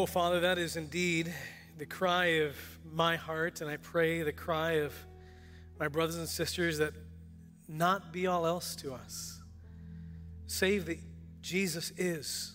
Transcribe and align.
Oh, 0.00 0.06
Father, 0.06 0.38
that 0.38 0.58
is 0.58 0.76
indeed 0.76 1.34
the 1.76 1.84
cry 1.84 2.26
of 2.42 2.54
my 2.84 3.16
heart, 3.16 3.60
and 3.60 3.68
I 3.68 3.78
pray 3.78 4.22
the 4.22 4.30
cry 4.30 4.74
of 4.74 4.94
my 5.80 5.88
brothers 5.88 6.14
and 6.14 6.28
sisters 6.28 6.78
that 6.78 6.92
not 7.66 8.12
be 8.12 8.28
all 8.28 8.46
else 8.46 8.76
to 8.76 8.94
us, 8.94 9.42
save 10.46 10.86
that 10.86 11.00
Jesus 11.40 11.90
is, 11.96 12.54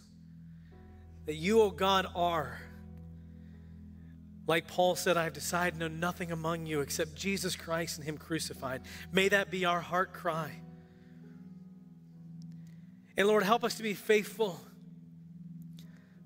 that 1.25 1.33
you, 1.33 1.59
O 1.59 1.63
oh 1.63 1.69
God, 1.69 2.07
are. 2.15 2.61
Like 4.47 4.69
Paul 4.69 4.95
said, 4.95 5.17
I 5.17 5.25
have 5.25 5.33
decided 5.33 5.73
to 5.73 5.79
know 5.79 5.93
nothing 5.93 6.31
among 6.31 6.65
you 6.65 6.79
except 6.79 7.13
Jesus 7.13 7.57
Christ 7.57 7.97
and 7.97 8.07
Him 8.07 8.17
crucified. 8.17 8.83
May 9.11 9.27
that 9.27 9.51
be 9.51 9.65
our 9.65 9.81
heart 9.81 10.13
cry. 10.13 10.61
And 13.17 13.27
Lord, 13.27 13.43
help 13.43 13.65
us 13.65 13.75
to 13.75 13.83
be 13.83 13.95
faithful, 13.95 14.61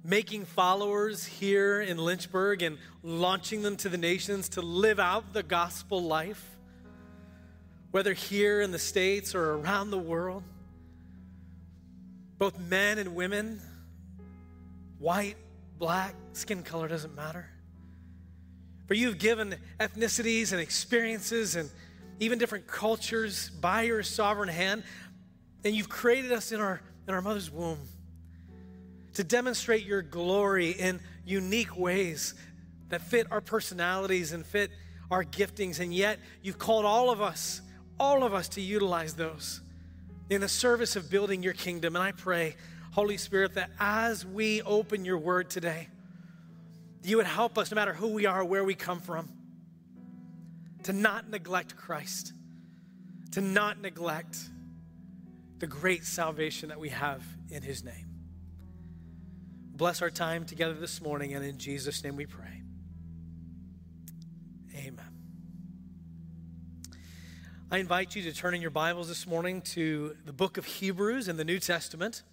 making 0.08 0.46
followers 0.46 1.26
here 1.26 1.82
in 1.82 1.98
Lynchburg 1.98 2.62
and 2.62 2.78
launching 3.04 3.62
them 3.62 3.76
to 3.76 3.90
the 3.90 3.98
nations 3.98 4.48
to 4.48 4.62
live 4.62 5.02
out 5.02 5.34
the 5.34 5.44
gospel 5.44 6.02
life, 6.02 6.58
whether 7.92 8.14
here 8.14 8.62
in 8.62 8.72
the 8.72 8.80
States 8.80 9.36
or 9.36 9.56
around 9.56 9.92
the 9.92 9.98
world. 9.98 10.44
Both 12.38 12.58
men 12.58 13.00
and 13.00 13.16
women, 13.16 13.60
white, 14.98 15.36
black, 15.78 16.16
skin 16.32 16.64
color 16.64 16.88
doesn't 16.88 17.14
matter. 17.14 17.50
For 18.86 18.94
you've 18.94 19.18
given 19.18 19.56
ethnicities 19.78 20.54
and 20.54 20.62
experiences 20.62 21.58
and 21.58 21.70
even 22.22 22.40
different 22.40 22.66
cultures 22.66 23.50
by 23.50 23.82
your 23.82 24.04
sovereign 24.04 24.48
hand 24.48 24.84
and 25.66 25.76
you've 25.76 25.90
created 25.90 26.32
us 26.32 26.54
in 26.54 26.62
our, 26.62 26.80
in 27.10 27.14
our 27.14 27.22
mother's 27.22 27.52
womb 27.52 27.80
to 29.18 29.24
demonstrate 29.24 29.84
your 29.84 30.04
glory 30.04 30.70
in 30.70 31.00
unique 31.26 31.76
ways 31.76 32.36
that 32.90 33.02
fit 33.02 33.26
our 33.32 33.42
personalities 33.42 34.32
and 34.32 34.46
fit 34.46 34.70
our 35.10 35.24
giftings. 35.24 35.80
And 35.80 35.92
yet, 35.92 36.20
you've 36.44 36.60
called 36.60 36.86
all 36.86 37.10
of 37.10 37.20
us, 37.20 37.62
all 38.00 38.24
of 38.24 38.36
us, 38.36 38.48
to 38.50 38.62
utilize 38.62 39.16
those 39.16 39.62
in 40.30 40.40
the 40.40 40.48
service 40.48 40.96
of 40.96 41.10
building 41.10 41.42
your 41.42 41.54
kingdom. 41.54 41.96
And 41.96 42.04
I 42.04 42.12
pray, 42.12 42.58
Holy 42.92 43.18
Spirit, 43.18 43.56
that 43.56 43.72
as 43.80 44.24
we 44.24 44.62
open 44.62 45.04
your 45.04 45.18
word 45.18 45.50
today, 45.50 45.88
you 47.04 47.18
would 47.18 47.26
help 47.26 47.58
us, 47.58 47.72
no 47.72 47.76
matter 47.76 47.96
who 47.96 48.10
we 48.10 48.28
are, 48.28 48.46
where 48.46 48.64
we 48.64 48.76
come 48.76 49.00
from, 49.00 49.30
to 50.84 50.94
not 50.94 51.28
neglect 51.28 51.76
Christ, 51.76 52.34
to 53.32 53.42
not 53.42 53.82
neglect 53.82 54.38
the 55.58 55.66
great 55.66 56.06
salvation 56.06 56.70
that 56.70 56.80
we 56.80 56.90
have 56.90 57.24
in 57.50 57.64
his 57.64 57.84
name. 57.84 58.07
Bless 59.78 60.02
our 60.02 60.10
time 60.10 60.44
together 60.44 60.74
this 60.74 61.02
morning, 61.02 61.36
and 61.36 61.46
in 61.46 61.60
Jesus' 61.60 62.04
name 62.04 62.16
we 62.16 62.26
pray. 62.26 62.64
Amen. 64.76 65.06
I 67.70 67.78
invite 67.78 68.16
you 68.16 68.24
to 68.24 68.34
turn 68.34 68.56
in 68.56 68.62
your 68.62 68.72
Bibles 68.72 69.08
this 69.08 69.28
morning 69.28 69.62
to 69.74 70.16
the 70.26 70.34
book 70.34 70.58
of 70.58 70.66
Hebrews 70.66 71.28
in 71.28 71.38
the 71.38 71.46
New 71.46 71.60
Testament. 71.60 72.24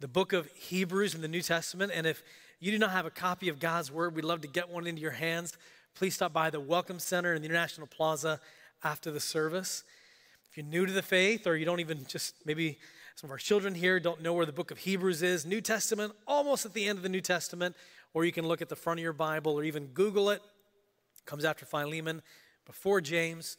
The 0.00 0.08
book 0.08 0.32
of 0.32 0.50
Hebrews 0.52 1.14
in 1.14 1.20
the 1.20 1.28
New 1.28 1.42
Testament. 1.42 1.92
And 1.94 2.06
if 2.06 2.22
you 2.60 2.72
do 2.72 2.78
not 2.78 2.92
have 2.92 3.04
a 3.04 3.10
copy 3.10 3.50
of 3.50 3.60
God's 3.60 3.92
Word, 3.92 4.16
we'd 4.16 4.24
love 4.24 4.40
to 4.40 4.48
get 4.48 4.70
one 4.70 4.86
into 4.86 5.02
your 5.02 5.10
hands. 5.10 5.52
Please 5.94 6.14
stop 6.14 6.32
by 6.32 6.48
the 6.48 6.60
Welcome 6.60 6.98
Center 6.98 7.34
in 7.34 7.42
the 7.42 7.46
International 7.48 7.86
Plaza 7.86 8.40
after 8.82 9.10
the 9.10 9.20
service. 9.20 9.84
If 10.50 10.56
you're 10.56 10.64
new 10.64 10.86
to 10.86 10.92
the 10.92 11.02
faith, 11.02 11.46
or 11.46 11.58
you 11.58 11.66
don't 11.66 11.80
even 11.80 12.06
just 12.06 12.36
maybe 12.46 12.78
some 13.18 13.26
of 13.26 13.32
our 13.32 13.38
children 13.38 13.74
here 13.74 13.98
don't 13.98 14.22
know 14.22 14.32
where 14.32 14.46
the 14.46 14.52
book 14.52 14.70
of 14.70 14.78
Hebrews 14.78 15.22
is, 15.22 15.44
New 15.44 15.60
Testament, 15.60 16.12
almost 16.24 16.64
at 16.64 16.72
the 16.72 16.86
end 16.86 16.98
of 16.98 17.02
the 17.02 17.08
New 17.08 17.20
Testament, 17.20 17.74
or 18.14 18.24
you 18.24 18.30
can 18.30 18.46
look 18.46 18.62
at 18.62 18.68
the 18.68 18.76
front 18.76 19.00
of 19.00 19.02
your 19.02 19.12
Bible 19.12 19.58
or 19.58 19.64
even 19.64 19.86
Google 19.86 20.30
it. 20.30 20.40
Comes 21.26 21.44
after 21.44 21.66
Philemon, 21.66 22.22
before 22.64 23.00
James. 23.00 23.56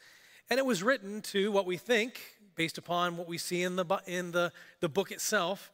And 0.49 0.59
it 0.59 0.65
was 0.65 0.81
written 0.81 1.21
to 1.23 1.51
what 1.51 1.65
we 1.65 1.75
think, 1.75 2.21
based 2.55 2.77
upon 2.77 3.17
what 3.17 3.27
we 3.27 3.37
see 3.37 3.61
in 3.63 3.75
the, 3.75 4.01
in 4.07 4.31
the, 4.31 4.53
the 4.79 4.87
book 4.87 5.11
itself, 5.11 5.73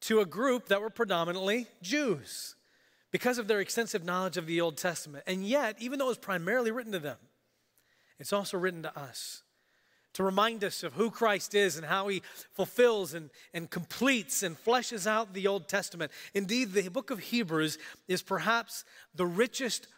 to 0.00 0.18
a 0.18 0.26
group 0.26 0.66
that 0.66 0.80
were 0.80 0.90
predominantly 0.90 1.68
Jews 1.82 2.56
because 3.12 3.38
of 3.38 3.46
their 3.46 3.60
extensive 3.60 4.04
knowledge 4.04 4.36
of 4.36 4.46
the 4.46 4.60
Old 4.60 4.76
Testament. 4.76 5.22
And 5.28 5.46
yet, 5.46 5.76
even 5.78 6.00
though 6.00 6.06
it 6.06 6.08
was 6.08 6.18
primarily 6.18 6.72
written 6.72 6.90
to 6.90 6.98
them, 6.98 7.18
it's 8.18 8.32
also 8.32 8.58
written 8.58 8.82
to 8.82 8.98
us 8.98 9.44
to 10.14 10.22
remind 10.22 10.64
us 10.64 10.82
of 10.82 10.94
who 10.94 11.10
Christ 11.10 11.54
is 11.54 11.76
and 11.76 11.84
how 11.84 12.08
he 12.08 12.22
fulfills 12.52 13.14
and, 13.14 13.30
and 13.52 13.68
completes 13.68 14.42
and 14.42 14.56
fleshes 14.56 15.06
out 15.06 15.34
the 15.34 15.46
Old 15.46 15.68
Testament. 15.68 16.10
Indeed, 16.32 16.72
the 16.72 16.88
book 16.88 17.10
of 17.10 17.18
Hebrews 17.18 17.78
is 18.08 18.22
perhaps 18.22 18.84
the 19.14 19.26
richest 19.26 19.88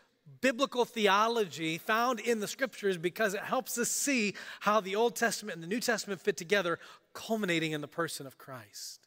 biblical 0.41 0.85
theology 0.85 1.79
found 1.79 2.19
in 2.19 2.41
the 2.41 2.49
scriptures 2.49 2.97
because 2.97 3.35
it 3.35 3.43
helps 3.43 3.79
us 3.79 3.91
see 3.91 4.35
how 4.61 4.81
the 4.81 4.97
Old 4.97 5.15
Testament 5.15 5.57
and 5.57 5.63
the 5.63 5.69
New 5.69 5.81
Testament 5.81 6.21
fit 6.21 6.37
together, 6.37 6.79
culminating 7.13 7.73
in 7.73 7.83
the 7.83 7.89
person 7.89 8.27
of 8.27 8.39
Christ. 8.39 9.07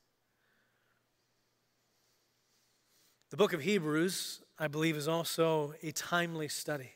The 3.32 3.38
book 3.38 3.54
of 3.54 3.62
Hebrews, 3.62 4.42
I 4.58 4.68
believe, 4.68 4.96
is 4.96 5.08
also 5.08 5.74
a 5.84 5.92
timely 5.92 6.48
study 6.48 6.92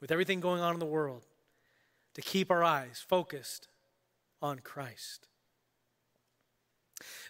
with 0.00 0.10
everything 0.10 0.40
going 0.40 0.60
on 0.60 0.74
in 0.74 0.80
the 0.80 0.86
world 0.86 1.24
to 2.20 2.28
keep 2.28 2.50
our 2.50 2.62
eyes 2.62 3.02
focused 3.06 3.68
on 4.42 4.58
Christ. 4.58 5.28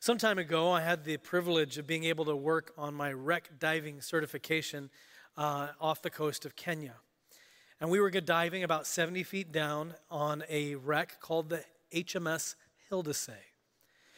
Some 0.01 0.19
time 0.19 0.39
ago, 0.39 0.73
I 0.73 0.81
had 0.81 1.05
the 1.05 1.17
privilege 1.17 1.79
of 1.79 1.87
being 1.87 2.05
able 2.05 2.25
to 2.25 2.35
work 2.35 2.73
on 2.77 2.95
my 2.95 3.13
wreck 3.13 3.51
diving 3.61 4.01
certification 4.01 4.91
uh, 5.37 5.69
off 5.81 6.03
the 6.03 6.11
coast 6.11 6.45
of 6.45 6.57
Kenya. 6.57 6.97
And 7.81 7.89
we 7.89 8.01
were 8.01 8.11
diving 8.11 8.65
about 8.65 8.87
70 8.87 9.23
feet 9.23 9.53
down 9.53 9.95
on 10.11 10.43
a 10.49 10.75
wreck 10.75 11.21
called 11.21 11.51
the 11.51 11.65
HMS 11.95 12.57
Hildasay. 12.91 13.45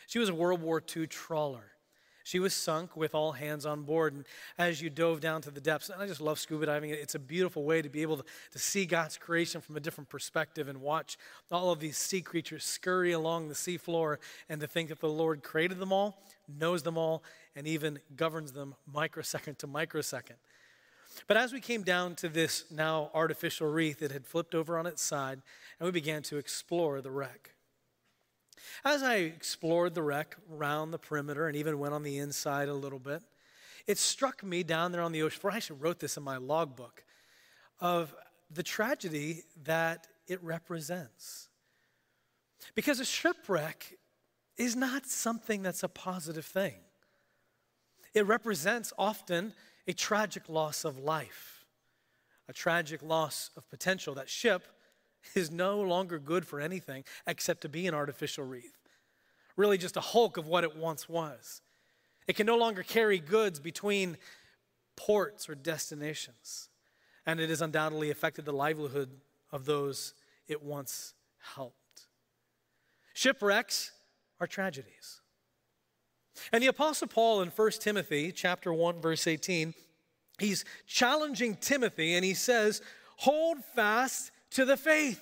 She 0.06 0.18
was 0.18 0.30
a 0.30 0.34
World 0.34 0.62
War 0.62 0.82
II 0.96 1.06
trawler. 1.06 1.71
She 2.24 2.38
was 2.38 2.54
sunk 2.54 2.96
with 2.96 3.14
all 3.14 3.32
hands 3.32 3.66
on 3.66 3.82
board. 3.82 4.14
And 4.14 4.24
as 4.58 4.80
you 4.80 4.90
dove 4.90 5.20
down 5.20 5.42
to 5.42 5.50
the 5.50 5.60
depths, 5.60 5.88
and 5.88 6.02
I 6.02 6.06
just 6.06 6.20
love 6.20 6.38
scuba 6.38 6.66
diving, 6.66 6.90
it's 6.90 7.14
a 7.14 7.18
beautiful 7.18 7.64
way 7.64 7.82
to 7.82 7.88
be 7.88 8.02
able 8.02 8.18
to, 8.18 8.24
to 8.52 8.58
see 8.58 8.86
God's 8.86 9.18
creation 9.18 9.60
from 9.60 9.76
a 9.76 9.80
different 9.80 10.08
perspective 10.08 10.68
and 10.68 10.80
watch 10.80 11.18
all 11.50 11.70
of 11.70 11.80
these 11.80 11.96
sea 11.96 12.20
creatures 12.20 12.64
scurry 12.64 13.12
along 13.12 13.48
the 13.48 13.54
seafloor 13.54 14.18
and 14.48 14.60
to 14.60 14.66
think 14.66 14.88
that 14.88 15.00
the 15.00 15.08
Lord 15.08 15.42
created 15.42 15.78
them 15.78 15.92
all, 15.92 16.22
knows 16.48 16.82
them 16.82 16.96
all, 16.96 17.22
and 17.56 17.66
even 17.66 17.98
governs 18.16 18.52
them 18.52 18.74
microsecond 18.86 19.58
to 19.58 19.66
microsecond. 19.66 20.38
But 21.26 21.36
as 21.36 21.52
we 21.52 21.60
came 21.60 21.82
down 21.82 22.14
to 22.16 22.28
this 22.28 22.64
now 22.70 23.10
artificial 23.14 23.68
reef, 23.68 24.02
it 24.02 24.12
had 24.12 24.26
flipped 24.26 24.54
over 24.54 24.78
on 24.78 24.86
its 24.86 25.02
side, 25.02 25.42
and 25.78 25.86
we 25.86 25.92
began 25.92 26.22
to 26.24 26.38
explore 26.38 27.00
the 27.00 27.10
wreck. 27.10 27.50
As 28.84 29.02
I 29.02 29.16
explored 29.16 29.94
the 29.94 30.02
wreck 30.02 30.36
around 30.52 30.90
the 30.90 30.98
perimeter 30.98 31.46
and 31.46 31.56
even 31.56 31.78
went 31.78 31.94
on 31.94 32.02
the 32.02 32.18
inside 32.18 32.68
a 32.68 32.74
little 32.74 32.98
bit, 32.98 33.22
it 33.86 33.98
struck 33.98 34.42
me 34.44 34.62
down 34.62 34.92
there 34.92 35.02
on 35.02 35.12
the 35.12 35.22
ocean 35.22 35.40
floor. 35.40 35.52
I 35.52 35.56
actually 35.56 35.80
wrote 35.80 35.98
this 35.98 36.16
in 36.16 36.22
my 36.22 36.36
logbook 36.36 37.04
of 37.80 38.14
the 38.50 38.62
tragedy 38.62 39.42
that 39.64 40.06
it 40.26 40.42
represents. 40.42 41.48
Because 42.74 43.00
a 43.00 43.04
shipwreck 43.04 43.98
is 44.56 44.76
not 44.76 45.06
something 45.06 45.62
that's 45.62 45.82
a 45.82 45.88
positive 45.88 46.44
thing. 46.44 46.74
It 48.14 48.26
represents 48.26 48.92
often 48.98 49.54
a 49.88 49.92
tragic 49.92 50.48
loss 50.48 50.84
of 50.84 50.98
life, 50.98 51.64
a 52.48 52.52
tragic 52.52 53.02
loss 53.02 53.50
of 53.56 53.68
potential. 53.68 54.14
That 54.14 54.28
ship 54.28 54.62
is 55.34 55.50
no 55.50 55.80
longer 55.80 56.18
good 56.18 56.46
for 56.46 56.60
anything 56.60 57.04
except 57.26 57.62
to 57.62 57.68
be 57.68 57.86
an 57.86 57.94
artificial 57.94 58.44
wreath, 58.44 58.78
Really, 59.56 59.76
just 59.76 59.96
a 59.96 60.00
hulk 60.00 60.36
of 60.36 60.46
what 60.46 60.64
it 60.64 60.76
once 60.76 61.08
was. 61.08 61.60
It 62.26 62.36
can 62.36 62.46
no 62.46 62.56
longer 62.56 62.82
carry 62.82 63.18
goods 63.18 63.60
between 63.60 64.16
ports 64.96 65.48
or 65.48 65.54
destinations, 65.54 66.70
and 67.26 67.38
it 67.38 67.50
has 67.50 67.60
undoubtedly 67.60 68.10
affected 68.10 68.44
the 68.44 68.52
livelihood 68.52 69.10
of 69.50 69.66
those 69.66 70.14
it 70.48 70.62
once 70.62 71.14
helped. 71.54 72.06
Shipwrecks 73.14 73.92
are 74.40 74.46
tragedies. 74.46 75.20
And 76.52 76.62
the 76.62 76.68
apostle 76.68 77.08
Paul 77.08 77.42
in 77.42 77.50
1 77.50 77.70
Timothy 77.72 78.32
chapter 78.32 78.72
1 78.72 79.00
verse 79.00 79.26
18, 79.26 79.74
he's 80.38 80.64
challenging 80.86 81.56
Timothy 81.56 82.14
and 82.14 82.24
he 82.24 82.34
says, 82.34 82.80
"Hold 83.18 83.64
fast 83.64 84.30
to 84.52 84.64
the 84.64 84.76
faith 84.76 85.20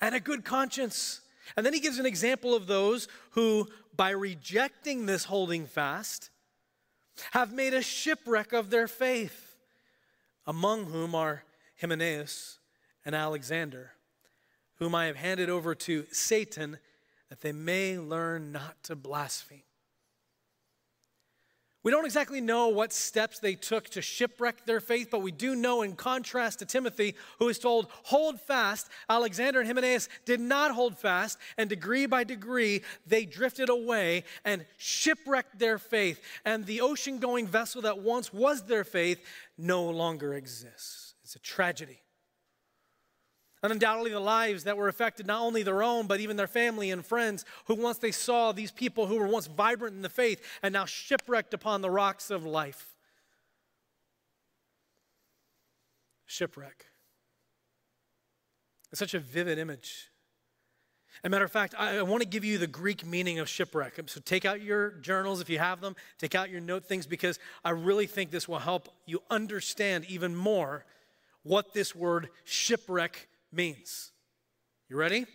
and 0.00 0.14
a 0.14 0.20
good 0.20 0.44
conscience. 0.44 1.20
And 1.56 1.64
then 1.64 1.72
he 1.72 1.80
gives 1.80 1.98
an 1.98 2.06
example 2.06 2.54
of 2.54 2.66
those 2.66 3.08
who, 3.30 3.68
by 3.96 4.10
rejecting 4.10 5.06
this 5.06 5.24
holding 5.24 5.66
fast, 5.66 6.30
have 7.32 7.52
made 7.52 7.74
a 7.74 7.82
shipwreck 7.82 8.52
of 8.52 8.70
their 8.70 8.86
faith, 8.86 9.56
among 10.46 10.84
whom 10.84 11.14
are 11.14 11.44
Hymenaeus 11.80 12.58
and 13.04 13.14
Alexander, 13.14 13.92
whom 14.76 14.94
I 14.94 15.06
have 15.06 15.16
handed 15.16 15.50
over 15.50 15.74
to 15.74 16.06
Satan 16.12 16.78
that 17.28 17.40
they 17.40 17.52
may 17.52 17.98
learn 17.98 18.52
not 18.52 18.82
to 18.84 18.96
blaspheme. 18.96 19.62
We 21.88 21.92
don't 21.92 22.04
exactly 22.04 22.42
know 22.42 22.68
what 22.68 22.92
steps 22.92 23.38
they 23.38 23.54
took 23.54 23.88
to 23.88 24.02
shipwreck 24.02 24.66
their 24.66 24.78
faith, 24.78 25.08
but 25.10 25.22
we 25.22 25.32
do 25.32 25.56
know, 25.56 25.80
in 25.80 25.96
contrast 25.96 26.58
to 26.58 26.66
Timothy, 26.66 27.14
who 27.38 27.48
is 27.48 27.58
told, 27.58 27.86
hold 28.02 28.38
fast, 28.42 28.90
Alexander 29.08 29.60
and 29.60 29.66
Hymenaeus 29.66 30.10
did 30.26 30.38
not 30.38 30.72
hold 30.72 30.98
fast, 30.98 31.38
and 31.56 31.70
degree 31.70 32.04
by 32.04 32.24
degree, 32.24 32.82
they 33.06 33.24
drifted 33.24 33.70
away 33.70 34.24
and 34.44 34.66
shipwrecked 34.76 35.58
their 35.58 35.78
faith. 35.78 36.20
And 36.44 36.66
the 36.66 36.82
ocean 36.82 37.20
going 37.20 37.46
vessel 37.46 37.80
that 37.80 38.00
once 38.00 38.34
was 38.34 38.64
their 38.64 38.84
faith 38.84 39.24
no 39.56 39.88
longer 39.88 40.34
exists. 40.34 41.14
It's 41.24 41.36
a 41.36 41.38
tragedy. 41.38 42.02
And 43.62 43.72
undoubtedly, 43.72 44.12
the 44.12 44.20
lives 44.20 44.64
that 44.64 44.76
were 44.76 44.88
affected, 44.88 45.26
not 45.26 45.42
only 45.42 45.62
their 45.62 45.82
own, 45.82 46.06
but 46.06 46.20
even 46.20 46.36
their 46.36 46.46
family 46.46 46.90
and 46.90 47.04
friends, 47.04 47.44
who 47.66 47.74
once 47.74 47.98
they 47.98 48.12
saw 48.12 48.52
these 48.52 48.70
people 48.70 49.06
who 49.06 49.16
were 49.16 49.26
once 49.26 49.48
vibrant 49.48 49.96
in 49.96 50.02
the 50.02 50.08
faith 50.08 50.40
and 50.62 50.72
now 50.72 50.84
shipwrecked 50.84 51.52
upon 51.52 51.82
the 51.82 51.90
rocks 51.90 52.30
of 52.30 52.44
life. 52.44 52.94
Shipwreck. 56.26 56.86
It's 58.92 59.00
such 59.00 59.14
a 59.14 59.18
vivid 59.18 59.58
image. 59.58 60.10
As 61.24 61.28
a 61.28 61.30
matter 61.30 61.44
of 61.44 61.50
fact, 61.50 61.74
I, 61.76 62.00
want 62.02 62.22
to 62.22 62.28
give 62.28 62.44
you 62.44 62.58
the 62.58 62.68
Greek 62.68 63.04
meaning 63.04 63.40
of 63.40 63.48
shipwreck. 63.48 63.98
So 64.06 64.20
take 64.24 64.44
out 64.44 64.62
your 64.62 64.90
journals 64.90 65.40
if 65.40 65.50
you 65.50 65.58
have 65.58 65.80
them, 65.80 65.96
take 66.16 66.36
out 66.36 66.48
your 66.48 66.60
note 66.60 66.84
things, 66.84 67.08
because 67.08 67.40
I 67.64 67.70
really 67.70 68.06
think 68.06 68.30
this 68.30 68.46
will 68.46 68.60
help 68.60 68.88
you 69.04 69.20
understand 69.28 70.04
even 70.04 70.36
more 70.36 70.84
what 71.42 71.74
this 71.74 71.92
word 71.94 72.28
shipwreck 72.44 73.26
means. 73.52 74.12
You 74.88 74.96
ready? 74.96 75.26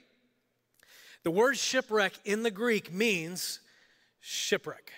The 1.23 1.31
word 1.31 1.57
shipwreck 1.57 2.13
in 2.25 2.43
the 2.43 2.51
Greek 2.51 2.91
means 2.91 3.59
shipwreck. 4.19 4.91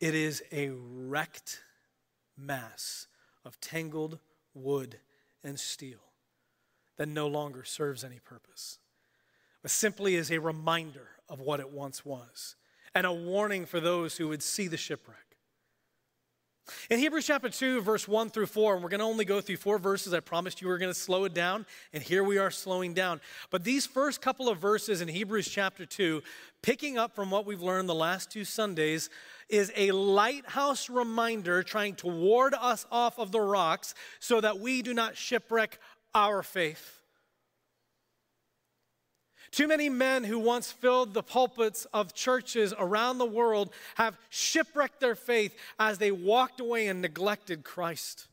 It 0.00 0.14
is 0.14 0.42
a 0.52 0.70
wrecked 0.70 1.62
mass 2.36 3.06
of 3.44 3.60
tangled 3.60 4.18
wood 4.54 4.98
and 5.42 5.58
steel 5.58 6.00
that 6.96 7.08
no 7.08 7.26
longer 7.26 7.64
serves 7.64 8.04
any 8.04 8.18
purpose, 8.18 8.78
but 9.62 9.70
simply 9.70 10.14
is 10.14 10.30
a 10.30 10.38
reminder 10.38 11.08
of 11.28 11.40
what 11.40 11.60
it 11.60 11.70
once 11.70 12.04
was 12.04 12.56
and 12.94 13.06
a 13.06 13.12
warning 13.12 13.66
for 13.66 13.80
those 13.80 14.16
who 14.16 14.28
would 14.28 14.42
see 14.42 14.68
the 14.68 14.76
shipwreck. 14.76 15.25
In 16.90 16.98
Hebrews 16.98 17.26
chapter 17.26 17.48
2, 17.48 17.80
verse 17.80 18.08
1 18.08 18.30
through 18.30 18.46
4, 18.46 18.74
and 18.74 18.82
we're 18.82 18.88
going 18.88 19.00
to 19.00 19.06
only 19.06 19.24
go 19.24 19.40
through 19.40 19.56
four 19.56 19.78
verses. 19.78 20.12
I 20.12 20.20
promised 20.20 20.60
you 20.60 20.66
we 20.66 20.74
are 20.74 20.78
going 20.78 20.92
to 20.92 20.98
slow 20.98 21.24
it 21.24 21.32
down, 21.34 21.64
and 21.92 22.02
here 22.02 22.24
we 22.24 22.38
are 22.38 22.50
slowing 22.50 22.92
down. 22.92 23.20
But 23.50 23.62
these 23.62 23.86
first 23.86 24.20
couple 24.20 24.48
of 24.48 24.58
verses 24.58 25.00
in 25.00 25.06
Hebrews 25.06 25.48
chapter 25.48 25.86
2, 25.86 26.22
picking 26.62 26.98
up 26.98 27.14
from 27.14 27.30
what 27.30 27.46
we've 27.46 27.62
learned 27.62 27.88
the 27.88 27.94
last 27.94 28.30
two 28.30 28.44
Sundays, 28.44 29.10
is 29.48 29.72
a 29.76 29.92
lighthouse 29.92 30.90
reminder 30.90 31.62
trying 31.62 31.94
to 31.96 32.08
ward 32.08 32.54
us 32.60 32.84
off 32.90 33.18
of 33.18 33.30
the 33.30 33.40
rocks 33.40 33.94
so 34.18 34.40
that 34.40 34.58
we 34.58 34.82
do 34.82 34.92
not 34.92 35.16
shipwreck 35.16 35.78
our 36.14 36.42
faith. 36.42 36.95
Too 39.56 39.66
many 39.66 39.88
men 39.88 40.22
who 40.22 40.38
once 40.38 40.70
filled 40.70 41.14
the 41.14 41.22
pulpits 41.22 41.86
of 41.94 42.12
churches 42.12 42.74
around 42.78 43.16
the 43.16 43.24
world 43.24 43.72
have 43.94 44.18
shipwrecked 44.28 45.00
their 45.00 45.14
faith 45.14 45.56
as 45.78 45.96
they 45.96 46.10
walked 46.10 46.60
away 46.60 46.88
and 46.88 47.00
neglected 47.00 47.64
Christ. 47.64 48.28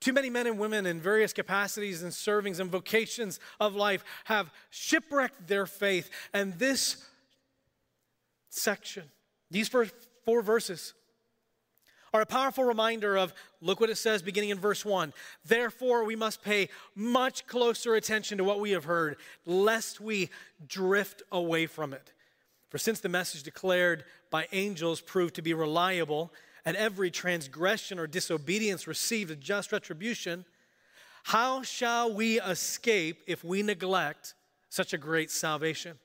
Too 0.00 0.12
many 0.12 0.28
men 0.28 0.48
and 0.48 0.58
women 0.58 0.86
in 0.86 1.00
various 1.00 1.32
capacities 1.32 2.02
and 2.02 2.10
servings 2.10 2.58
and 2.58 2.68
vocations 2.68 3.38
of 3.60 3.76
life 3.76 4.02
have 4.24 4.50
shipwrecked 4.70 5.46
their 5.46 5.66
faith. 5.66 6.10
And 6.34 6.58
this 6.58 6.96
section, 8.50 9.04
these 9.52 9.68
first 9.68 9.94
four 10.24 10.42
verses, 10.42 10.94
are 12.12 12.20
a 12.20 12.26
powerful 12.26 12.64
reminder 12.64 13.16
of 13.16 13.34
look 13.60 13.80
what 13.80 13.90
it 13.90 13.96
says 13.96 14.22
beginning 14.22 14.50
in 14.50 14.58
verse 14.58 14.84
1. 14.84 15.12
Therefore, 15.44 16.04
we 16.04 16.16
must 16.16 16.42
pay 16.42 16.68
much 16.94 17.46
closer 17.46 17.94
attention 17.94 18.38
to 18.38 18.44
what 18.44 18.60
we 18.60 18.70
have 18.70 18.84
heard, 18.84 19.16
lest 19.46 20.00
we 20.00 20.30
drift 20.66 21.22
away 21.30 21.66
from 21.66 21.92
it. 21.92 22.12
For 22.70 22.78
since 22.78 23.00
the 23.00 23.08
message 23.08 23.42
declared 23.42 24.04
by 24.30 24.46
angels 24.52 25.00
proved 25.00 25.34
to 25.36 25.42
be 25.42 25.54
reliable, 25.54 26.32
and 26.64 26.76
every 26.76 27.10
transgression 27.10 27.98
or 27.98 28.06
disobedience 28.06 28.86
received 28.86 29.30
a 29.30 29.36
just 29.36 29.72
retribution, 29.72 30.44
how 31.24 31.62
shall 31.62 32.12
we 32.12 32.40
escape 32.40 33.22
if 33.26 33.42
we 33.42 33.62
neglect 33.62 34.34
such 34.68 34.92
a 34.92 34.98
great 34.98 35.30
salvation? 35.30 35.98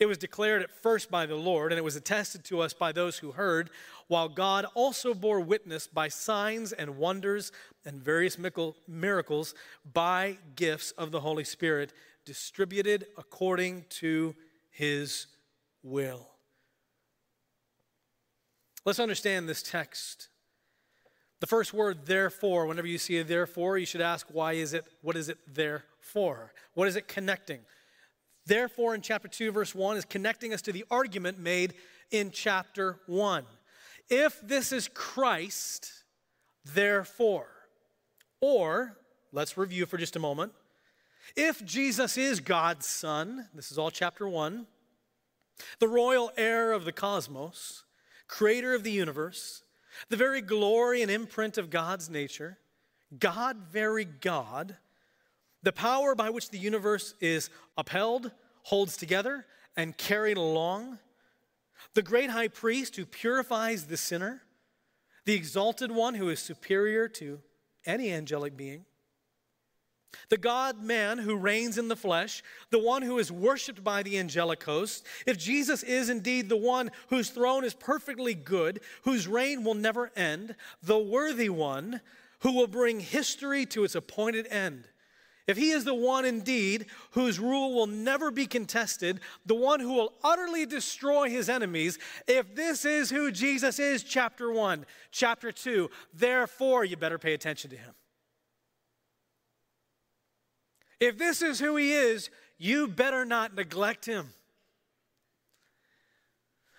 It 0.00 0.06
was 0.06 0.18
declared 0.18 0.62
at 0.62 0.70
first 0.70 1.10
by 1.10 1.26
the 1.26 1.36
Lord, 1.36 1.72
and 1.72 1.78
it 1.78 1.84
was 1.84 1.96
attested 1.96 2.44
to 2.46 2.60
us 2.60 2.72
by 2.72 2.92
those 2.92 3.18
who 3.18 3.32
heard, 3.32 3.70
while 4.08 4.28
God 4.28 4.66
also 4.74 5.14
bore 5.14 5.40
witness 5.40 5.86
by 5.86 6.08
signs 6.08 6.72
and 6.72 6.96
wonders 6.96 7.52
and 7.84 8.02
various 8.02 8.36
miracles 8.88 9.54
by 9.92 10.38
gifts 10.56 10.90
of 10.92 11.10
the 11.10 11.20
Holy 11.20 11.44
Spirit, 11.44 11.92
distributed 12.24 13.06
according 13.16 13.84
to 13.88 14.34
his 14.70 15.26
will. 15.82 16.28
Let's 18.84 19.00
understand 19.00 19.48
this 19.48 19.62
text. 19.62 20.28
The 21.40 21.46
first 21.46 21.72
word, 21.72 22.06
therefore, 22.06 22.66
whenever 22.66 22.86
you 22.86 22.98
see 22.98 23.18
a 23.18 23.24
therefore, 23.24 23.78
you 23.78 23.86
should 23.86 24.00
ask, 24.00 24.26
why 24.32 24.54
is 24.54 24.72
it, 24.74 24.84
what 25.02 25.16
is 25.16 25.28
it 25.28 25.38
there 25.46 25.84
for? 26.00 26.52
What 26.74 26.88
is 26.88 26.96
it 26.96 27.06
connecting? 27.06 27.60
Therefore, 28.46 28.94
in 28.94 29.00
chapter 29.00 29.28
2, 29.28 29.52
verse 29.52 29.74
1, 29.74 29.96
is 29.96 30.04
connecting 30.04 30.52
us 30.52 30.62
to 30.62 30.72
the 30.72 30.84
argument 30.90 31.38
made 31.38 31.74
in 32.10 32.30
chapter 32.30 33.00
1. 33.06 33.44
If 34.10 34.40
this 34.42 34.70
is 34.70 34.88
Christ, 34.88 36.04
therefore, 36.64 37.48
or, 38.40 38.98
let's 39.32 39.56
review 39.56 39.86
for 39.86 39.96
just 39.96 40.16
a 40.16 40.20
moment. 40.20 40.52
If 41.36 41.64
Jesus 41.64 42.18
is 42.18 42.40
God's 42.40 42.86
Son, 42.86 43.48
this 43.54 43.72
is 43.72 43.78
all 43.78 43.90
chapter 43.90 44.28
1, 44.28 44.66
the 45.78 45.88
royal 45.88 46.30
heir 46.36 46.72
of 46.72 46.84
the 46.84 46.92
cosmos, 46.92 47.84
creator 48.28 48.74
of 48.74 48.82
the 48.82 48.90
universe, 48.90 49.62
the 50.10 50.16
very 50.16 50.42
glory 50.42 51.00
and 51.00 51.10
imprint 51.10 51.56
of 51.56 51.70
God's 51.70 52.10
nature, 52.10 52.58
God, 53.18 53.56
very 53.70 54.04
God, 54.04 54.76
the 55.64 55.72
power 55.72 56.14
by 56.14 56.30
which 56.30 56.50
the 56.50 56.58
universe 56.58 57.14
is 57.20 57.50
upheld, 57.76 58.30
holds 58.62 58.96
together, 58.96 59.46
and 59.76 59.96
carried 59.96 60.36
along. 60.36 60.98
The 61.94 62.02
great 62.02 62.30
high 62.30 62.48
priest 62.48 62.96
who 62.96 63.06
purifies 63.06 63.86
the 63.86 63.96
sinner. 63.96 64.42
The 65.24 65.34
exalted 65.34 65.90
one 65.90 66.14
who 66.14 66.28
is 66.28 66.38
superior 66.38 67.08
to 67.08 67.40
any 67.86 68.12
angelic 68.12 68.56
being. 68.56 68.84
The 70.28 70.36
God 70.36 70.82
man 70.82 71.18
who 71.18 71.34
reigns 71.34 71.76
in 71.76 71.88
the 71.88 71.96
flesh, 71.96 72.42
the 72.70 72.78
one 72.78 73.02
who 73.02 73.18
is 73.18 73.32
worshiped 73.32 73.82
by 73.82 74.02
the 74.02 74.18
angelic 74.18 74.62
host, 74.62 75.04
if 75.26 75.38
Jesus 75.38 75.82
is 75.82 76.08
indeed 76.08 76.48
the 76.48 76.56
one 76.56 76.90
whose 77.08 77.30
throne 77.30 77.64
is 77.64 77.74
perfectly 77.74 78.34
good, 78.34 78.80
whose 79.02 79.26
reign 79.26 79.64
will 79.64 79.74
never 79.74 80.12
end, 80.14 80.54
the 80.82 80.98
worthy 80.98 81.48
one 81.48 82.00
who 82.40 82.52
will 82.52 82.68
bring 82.68 83.00
history 83.00 83.66
to 83.66 83.82
its 83.82 83.94
appointed 83.94 84.46
end, 84.48 84.86
if 85.46 85.56
he 85.58 85.70
is 85.70 85.84
the 85.84 85.94
one 85.94 86.24
indeed 86.24 86.86
whose 87.10 87.38
rule 87.38 87.74
will 87.74 87.86
never 87.86 88.30
be 88.30 88.46
contested, 88.46 89.20
the 89.44 89.54
one 89.54 89.78
who 89.78 89.92
will 89.92 90.14
utterly 90.22 90.64
destroy 90.64 91.28
his 91.28 91.48
enemies, 91.48 91.98
if 92.26 92.54
this 92.54 92.84
is 92.84 93.10
who 93.10 93.30
Jesus 93.30 93.78
is, 93.78 94.02
chapter 94.02 94.50
1, 94.50 94.86
chapter 95.10 95.52
2, 95.52 95.90
therefore 96.14 96.84
you 96.84 96.96
better 96.96 97.18
pay 97.18 97.34
attention 97.34 97.70
to 97.70 97.76
him. 97.76 97.92
If 100.98 101.18
this 101.18 101.42
is 101.42 101.60
who 101.60 101.76
he 101.76 101.92
is, 101.92 102.30
you 102.56 102.88
better 102.88 103.26
not 103.26 103.54
neglect 103.54 104.06
him. 104.06 104.32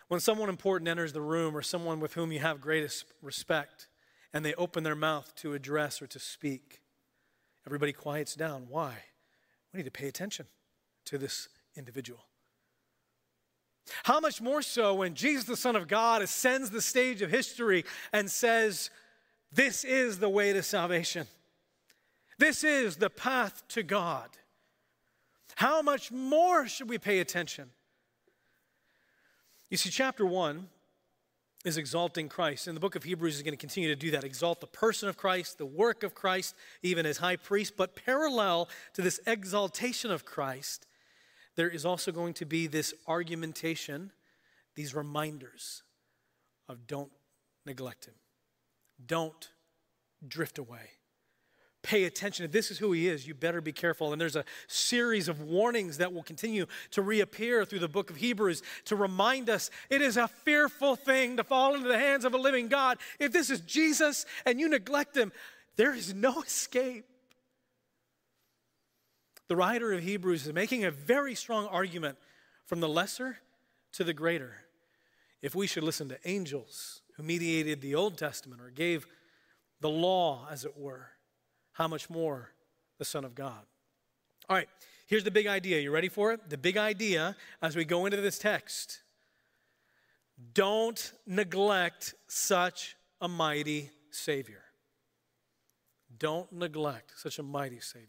When 0.08 0.20
someone 0.20 0.50
important 0.50 0.88
enters 0.88 1.14
the 1.14 1.22
room 1.22 1.56
or 1.56 1.62
someone 1.62 2.00
with 2.00 2.14
whom 2.14 2.32
you 2.32 2.40
have 2.40 2.62
greatest 2.62 3.06
respect 3.22 3.88
and 4.34 4.44
they 4.44 4.54
open 4.56 4.84
their 4.84 4.96
mouth 4.96 5.34
to 5.38 5.54
address 5.54 6.02
or 6.02 6.08
to 6.08 6.20
speak, 6.20 6.82
Everybody 7.66 7.94
quiets 7.94 8.36
down. 8.36 8.68
Why? 8.70 8.94
We 9.74 9.78
need 9.78 9.84
to 9.86 9.92
pay 9.92 10.08
attention 10.08 10.46
to 11.06 11.18
this 11.18 11.50
individual. 11.76 12.26
How 14.04 14.20
much 14.20 14.42
more 14.42 14.62
so 14.62 14.96
when 14.96 15.14
Jesus, 15.14 15.46
the 15.46 15.58
Son 15.58 15.76
of 15.76 15.88
God, 15.88 16.22
ascends 16.22 16.70
the 16.70 16.82
stage 16.82 17.22
of 17.22 17.30
history 17.30 17.86
and 18.12 18.30
says, 18.30 18.90
This 19.52 19.84
is 19.84 20.20
the 20.20 20.30
way 20.30 20.54
to 20.54 20.64
salvation. 20.64 21.28
This 22.38 22.64
is 22.64 22.98
the 22.98 23.10
path 23.10 23.64
to 23.70 23.84
God. 23.84 24.30
How 25.56 25.82
much 25.82 26.12
more 26.12 26.68
should 26.68 26.90
we 26.90 26.98
pay 26.98 27.20
attention? 27.20 27.70
You 29.70 29.78
see, 29.78 29.90
chapter 29.90 30.26
1 30.26 30.68
is 31.66 31.78
exalting 31.78 32.30
Christ. 32.30 32.68
And 32.68 32.78
the 32.78 32.80
book 32.80 32.96
of 32.96 33.04
Hebrews 33.04 33.36
is 33.36 33.42
going 33.42 33.54
to 33.54 33.58
continue 33.58 33.90
to 33.90 33.96
do 33.96 34.12
that 34.12 34.24
exalt 34.24 34.62
the 34.62 34.68
person 34.68 35.10
of 35.10 35.18
Christ, 35.18 35.58
the 35.58 35.66
work 35.66 36.04
of 36.04 36.14
Christ, 36.14 36.56
even 36.84 37.06
as 37.06 37.18
high 37.18 37.36
priest. 37.36 37.74
But 37.76 37.96
parallel 37.96 38.70
to 38.94 39.02
this 39.02 39.20
exaltation 39.26 40.12
of 40.12 40.24
Christ, 40.24 40.86
there 41.56 41.70
is 41.70 41.86
also 41.86 42.12
going 42.12 42.36
to 42.36 42.46
be 42.46 42.68
this 42.68 42.94
argumentation, 43.08 44.12
these 44.76 44.94
reminders 44.94 45.82
of 46.70 46.86
don't 46.86 47.12
neglect 47.66 48.06
him, 48.06 48.16
don't 49.04 49.50
drift 50.26 50.60
away. 50.60 50.92
Pay 51.86 52.06
attention. 52.06 52.46
If 52.46 52.51
this 52.51 52.72
is 52.72 52.80
who 52.80 52.94
he 52.94 53.08
is, 53.08 53.27
you 53.27 53.36
better 53.36 53.62
be 53.62 53.72
careful. 53.72 54.12
And 54.12 54.20
there's 54.20 54.36
a 54.36 54.44
series 54.65 55.27
of 55.27 55.42
warnings 55.42 56.00
that 56.00 56.12
will 56.12 56.24
continue 56.24 56.65
to 56.89 57.04
reappear 57.04 57.63
through 57.63 57.77
the 57.77 57.88
book 57.88 58.10
of 58.10 58.15
Hebrews 58.15 58.63
to 58.86 58.96
remind 58.96 59.51
us 59.51 59.70
it 59.92 60.01
is 60.01 60.18
a 60.18 60.27
fearful 60.27 60.96
thing 60.96 61.38
to 61.38 61.44
fall 61.44 61.75
into 61.75 61.88
the 61.88 62.00
hands 62.00 62.25
of 62.25 62.34
a 62.34 62.39
living 62.39 62.70
God. 62.70 62.98
If 63.20 63.32
this 63.32 63.51
is 63.51 63.60
Jesus 63.60 64.25
and 64.48 64.60
you 64.60 64.68
neglect 64.68 65.15
him, 65.15 65.32
there 65.75 65.94
is 65.94 66.12
no 66.12 66.42
escape. 66.42 67.06
The 69.48 69.56
writer 69.56 69.94
of 69.94 70.01
Hebrews 70.01 70.48
is 70.48 70.54
making 70.54 70.86
a 70.86 70.89
very 70.92 71.36
strong 71.36 71.68
argument 71.68 72.18
from 72.65 72.80
the 72.80 72.89
lesser 72.89 73.38
to 73.92 74.04
the 74.04 74.12
greater. 74.12 74.56
If 75.44 75.54
we 75.54 75.68
should 75.68 75.84
listen 75.84 76.10
to 76.10 76.18
angels 76.27 77.04
who 77.15 77.22
mediated 77.22 77.82
the 77.82 77.94
Old 77.94 78.18
Testament 78.18 78.60
or 78.60 78.72
gave 78.72 79.06
the 79.82 79.89
law, 79.89 80.48
as 80.50 80.65
it 80.65 80.75
were, 80.75 81.10
how 81.75 81.88
much 81.88 82.10
more 82.10 82.51
the 82.98 83.05
Son 83.05 83.24
of 83.25 83.36
God? 83.36 83.62
All 84.50 84.55
right, 84.55 84.70
here's 85.08 85.24
the 85.24 85.32
big 85.32 85.46
idea. 85.46 85.79
You 85.79 85.91
ready 85.91 86.10
for 86.10 86.32
it? 86.32 86.50
The 86.50 86.58
big 86.58 86.77
idea 86.77 87.36
as 87.62 87.75
we 87.75 87.86
go 87.86 88.05
into 88.05 88.17
this 88.22 88.39
text 88.39 89.01
don't 90.53 91.13
neglect 91.25 92.13
such 92.27 92.96
a 93.22 93.27
mighty 93.27 93.89
Savior. 94.10 94.63
Don't 96.17 96.51
neglect 96.51 97.13
such 97.15 97.39
a 97.39 97.44
mighty 97.44 97.79
Savior. 97.79 98.08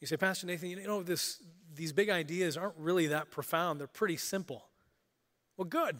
You 0.00 0.06
say, 0.06 0.16
Pastor 0.16 0.46
Nathan, 0.46 0.70
you 0.70 0.86
know, 0.86 1.02
this, 1.02 1.42
these 1.74 1.92
big 1.92 2.08
ideas 2.08 2.56
aren't 2.56 2.76
really 2.76 3.08
that 3.08 3.30
profound. 3.30 3.80
They're 3.80 3.86
pretty 3.86 4.16
simple. 4.16 4.64
Well, 5.56 5.66
good. 5.66 5.96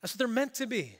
That's 0.00 0.14
what 0.14 0.18
they're 0.18 0.28
meant 0.28 0.54
to 0.54 0.66
be. 0.66 0.96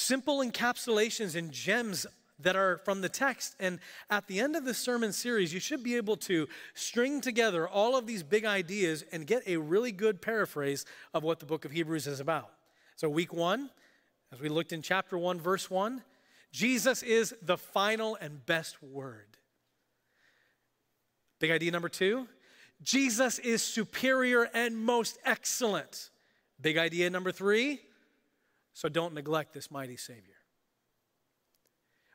Simple 0.00 0.38
encapsulations 0.38 1.36
and 1.36 1.52
gems 1.52 2.06
that 2.38 2.56
are 2.56 2.78
from 2.78 3.02
the 3.02 3.08
text. 3.10 3.54
And 3.60 3.78
at 4.08 4.26
the 4.28 4.40
end 4.40 4.56
of 4.56 4.64
the 4.64 4.72
sermon 4.72 5.12
series, 5.12 5.52
you 5.52 5.60
should 5.60 5.84
be 5.84 5.96
able 5.96 6.16
to 6.16 6.48
string 6.72 7.20
together 7.20 7.68
all 7.68 7.94
of 7.98 8.06
these 8.06 8.22
big 8.22 8.46
ideas 8.46 9.04
and 9.12 9.26
get 9.26 9.42
a 9.46 9.58
really 9.58 9.92
good 9.92 10.22
paraphrase 10.22 10.86
of 11.12 11.22
what 11.22 11.38
the 11.38 11.44
book 11.44 11.66
of 11.66 11.70
Hebrews 11.70 12.06
is 12.06 12.18
about. 12.18 12.50
So, 12.96 13.10
week 13.10 13.34
one, 13.34 13.68
as 14.32 14.40
we 14.40 14.48
looked 14.48 14.72
in 14.72 14.80
chapter 14.80 15.18
one, 15.18 15.38
verse 15.38 15.68
one, 15.68 16.02
Jesus 16.50 17.02
is 17.02 17.34
the 17.42 17.58
final 17.58 18.16
and 18.22 18.46
best 18.46 18.82
word. 18.82 19.36
Big 21.40 21.50
idea 21.50 21.72
number 21.72 21.90
two 21.90 22.26
Jesus 22.82 23.38
is 23.38 23.62
superior 23.62 24.48
and 24.54 24.78
most 24.78 25.18
excellent. 25.26 26.08
Big 26.58 26.78
idea 26.78 27.10
number 27.10 27.32
three 27.32 27.82
so 28.80 28.88
don't 28.88 29.12
neglect 29.12 29.52
this 29.52 29.70
mighty 29.70 29.98
Savior. 29.98 30.38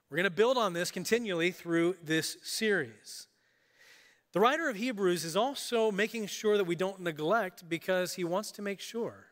We're 0.10 0.17
going 0.17 0.24
to 0.24 0.31
build 0.31 0.57
on 0.57 0.74
this 0.74 0.89
continually 0.89 1.51
through 1.51 1.98
this 2.03 2.38
series. 2.41 3.27
The 4.34 4.39
writer 4.39 4.67
of 4.67 4.75
Hebrews 4.75 5.24
is 5.25 5.36
also 5.36 5.91
making 5.91 6.25
sure 6.25 6.57
that 6.57 6.63
we 6.63 6.75
don't 6.75 7.01
neglect 7.01 7.69
because 7.69 8.15
he 8.15 8.24
wants 8.24 8.51
to 8.53 8.63
make 8.63 8.79
sure 8.79 9.27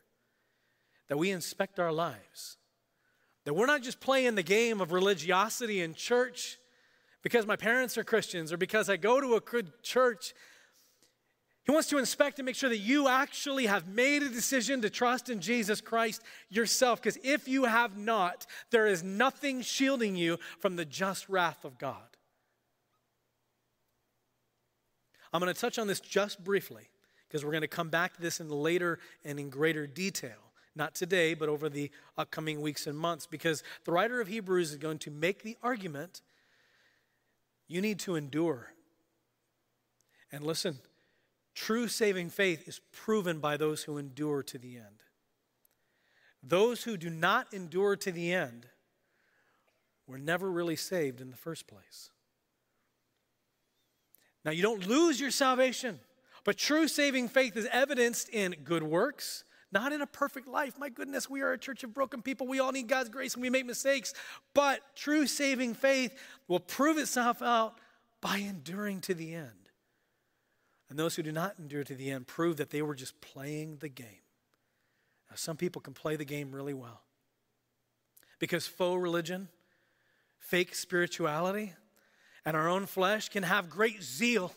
that 1.07 1.17
we 1.17 1.31
inspect 1.31 1.79
our 1.79 1.91
lives. 1.91 2.57
That 3.45 3.55
we're 3.55 3.65
not 3.65 3.81
just 3.81 3.99
playing 3.99 4.35
the 4.35 4.43
game 4.43 4.79
of 4.79 4.91
religiosity 4.91 5.81
in 5.81 5.95
church 5.95 6.59
because 7.23 7.47
my 7.47 7.55
parents 7.55 7.97
are 7.97 8.03
Christians 8.03 8.53
or 8.53 8.57
because 8.57 8.91
I 8.91 8.97
go 8.97 9.19
to 9.19 9.33
a 9.33 9.39
good 9.39 9.81
church. 9.81 10.35
He 11.63 11.71
wants 11.71 11.87
to 11.89 11.97
inspect 11.97 12.39
and 12.39 12.45
make 12.45 12.55
sure 12.55 12.69
that 12.69 12.77
you 12.77 13.07
actually 13.07 13.67
have 13.67 13.87
made 13.87 14.21
a 14.21 14.29
decision 14.29 14.81
to 14.81 14.89
trust 14.89 15.29
in 15.29 15.39
Jesus 15.39 15.79
Christ 15.79 16.21
yourself. 16.49 17.01
Because 17.01 17.17
if 17.23 17.47
you 17.47 17.63
have 17.63 17.97
not, 17.97 18.45
there 18.69 18.85
is 18.85 19.01
nothing 19.01 19.61
shielding 19.61 20.17
you 20.17 20.39
from 20.59 20.75
the 20.75 20.83
just 20.83 21.29
wrath 21.29 21.63
of 21.63 21.77
God. 21.77 22.03
I'm 25.31 25.39
going 25.39 25.53
to 25.53 25.59
touch 25.59 25.79
on 25.79 25.87
this 25.87 26.01
just 26.01 26.43
briefly 26.43 26.89
because 27.27 27.45
we're 27.45 27.51
going 27.51 27.61
to 27.61 27.67
come 27.67 27.89
back 27.89 28.13
to 28.15 28.21
this 28.21 28.41
in 28.41 28.49
later 28.49 28.99
and 29.23 29.39
in 29.39 29.49
greater 29.49 29.87
detail. 29.87 30.37
Not 30.75 30.95
today, 30.95 31.33
but 31.33 31.49
over 31.49 31.69
the 31.69 31.91
upcoming 32.17 32.59
weeks 32.59 32.87
and 32.87 32.97
months, 32.97 33.25
because 33.25 33.63
the 33.85 33.91
writer 33.91 34.19
of 34.19 34.27
Hebrews 34.27 34.71
is 34.71 34.77
going 34.77 34.97
to 34.99 35.11
make 35.11 35.43
the 35.43 35.55
argument 35.63 36.21
you 37.67 37.79
need 37.79 37.99
to 37.99 38.15
endure. 38.15 38.73
And 40.31 40.43
listen, 40.43 40.79
true 41.53 41.87
saving 41.87 42.29
faith 42.29 42.67
is 42.67 42.81
proven 42.91 43.39
by 43.39 43.57
those 43.57 43.83
who 43.83 43.97
endure 43.97 44.43
to 44.43 44.57
the 44.57 44.77
end. 44.77 45.03
Those 46.41 46.83
who 46.83 46.97
do 46.97 47.09
not 47.09 47.53
endure 47.53 47.95
to 47.95 48.11
the 48.11 48.33
end 48.33 48.67
were 50.07 50.17
never 50.17 50.51
really 50.51 50.75
saved 50.75 51.21
in 51.21 51.31
the 51.31 51.37
first 51.37 51.67
place. 51.67 52.09
Now, 54.43 54.51
you 54.51 54.61
don't 54.61 54.85
lose 54.87 55.21
your 55.21 55.31
salvation, 55.31 55.99
but 56.43 56.57
true 56.57 56.87
saving 56.89 57.29
faith 57.29 57.55
is 57.55 57.67
evidenced 57.71 58.27
in 58.29 58.55
good 58.63 58.83
works, 58.83 59.45
not 59.71 59.93
in 59.93 60.01
a 60.01 60.07
perfect 60.07 60.47
life. 60.47 60.77
My 60.77 60.89
goodness, 60.89 61.29
we 61.29 61.41
are 61.41 61.53
a 61.53 61.57
church 61.57 61.83
of 61.83 61.93
broken 61.93 62.21
people. 62.21 62.45
We 62.45 62.59
all 62.59 62.73
need 62.73 62.87
God's 62.87 63.09
grace 63.09 63.35
and 63.35 63.41
we 63.41 63.49
make 63.49 63.65
mistakes. 63.65 64.13
But 64.53 64.81
true 64.95 65.25
saving 65.25 65.75
faith 65.75 66.13
will 66.49 66.59
prove 66.59 66.97
itself 66.97 67.41
out 67.41 67.77
by 68.19 68.37
enduring 68.37 69.01
to 69.01 69.13
the 69.13 69.33
end. 69.33 69.62
And 70.93 70.99
those 70.99 71.15
who 71.15 71.23
do 71.23 71.31
not 71.31 71.55
endure 71.57 71.83
to 71.85 71.95
the 71.95 72.11
end 72.11 72.27
prove 72.27 72.57
that 72.57 72.69
they 72.69 72.83
were 72.83 72.93
just 72.93 73.19
playing 73.19 73.77
the 73.77 73.89
game. 73.89 74.21
Now, 75.27 75.35
some 75.35 75.57
people 75.57 75.81
can 75.81 75.95
play 75.95 76.17
the 76.17 76.23
game 76.23 76.51
really 76.51 76.75
well 76.75 77.01
because 78.37 78.67
faux 78.67 79.01
religion, 79.01 79.47
fake 80.37 80.75
spirituality, 80.75 81.73
and 82.45 82.55
our 82.55 82.69
own 82.69 82.85
flesh 82.85 83.29
can 83.29 83.41
have 83.41 83.71
great 83.71 84.03
zeal 84.03 84.53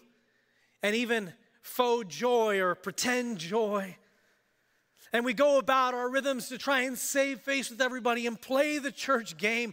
and 0.83 0.95
even 0.95 1.33
faux 1.62 2.14
joy 2.14 2.61
or 2.61 2.75
pretend 2.75 3.38
joy 3.38 3.97
and 5.12 5.25
we 5.25 5.33
go 5.33 5.59
about 5.59 5.95
our 5.95 6.11
rhythms 6.11 6.49
to 6.49 6.59
try 6.59 6.83
and 6.83 6.99
save 6.99 7.40
face 7.40 7.71
with 7.71 7.81
everybody 7.81 8.26
and 8.26 8.38
play 8.38 8.78
the 8.78 8.93
church 8.93 9.38
game. 9.38 9.73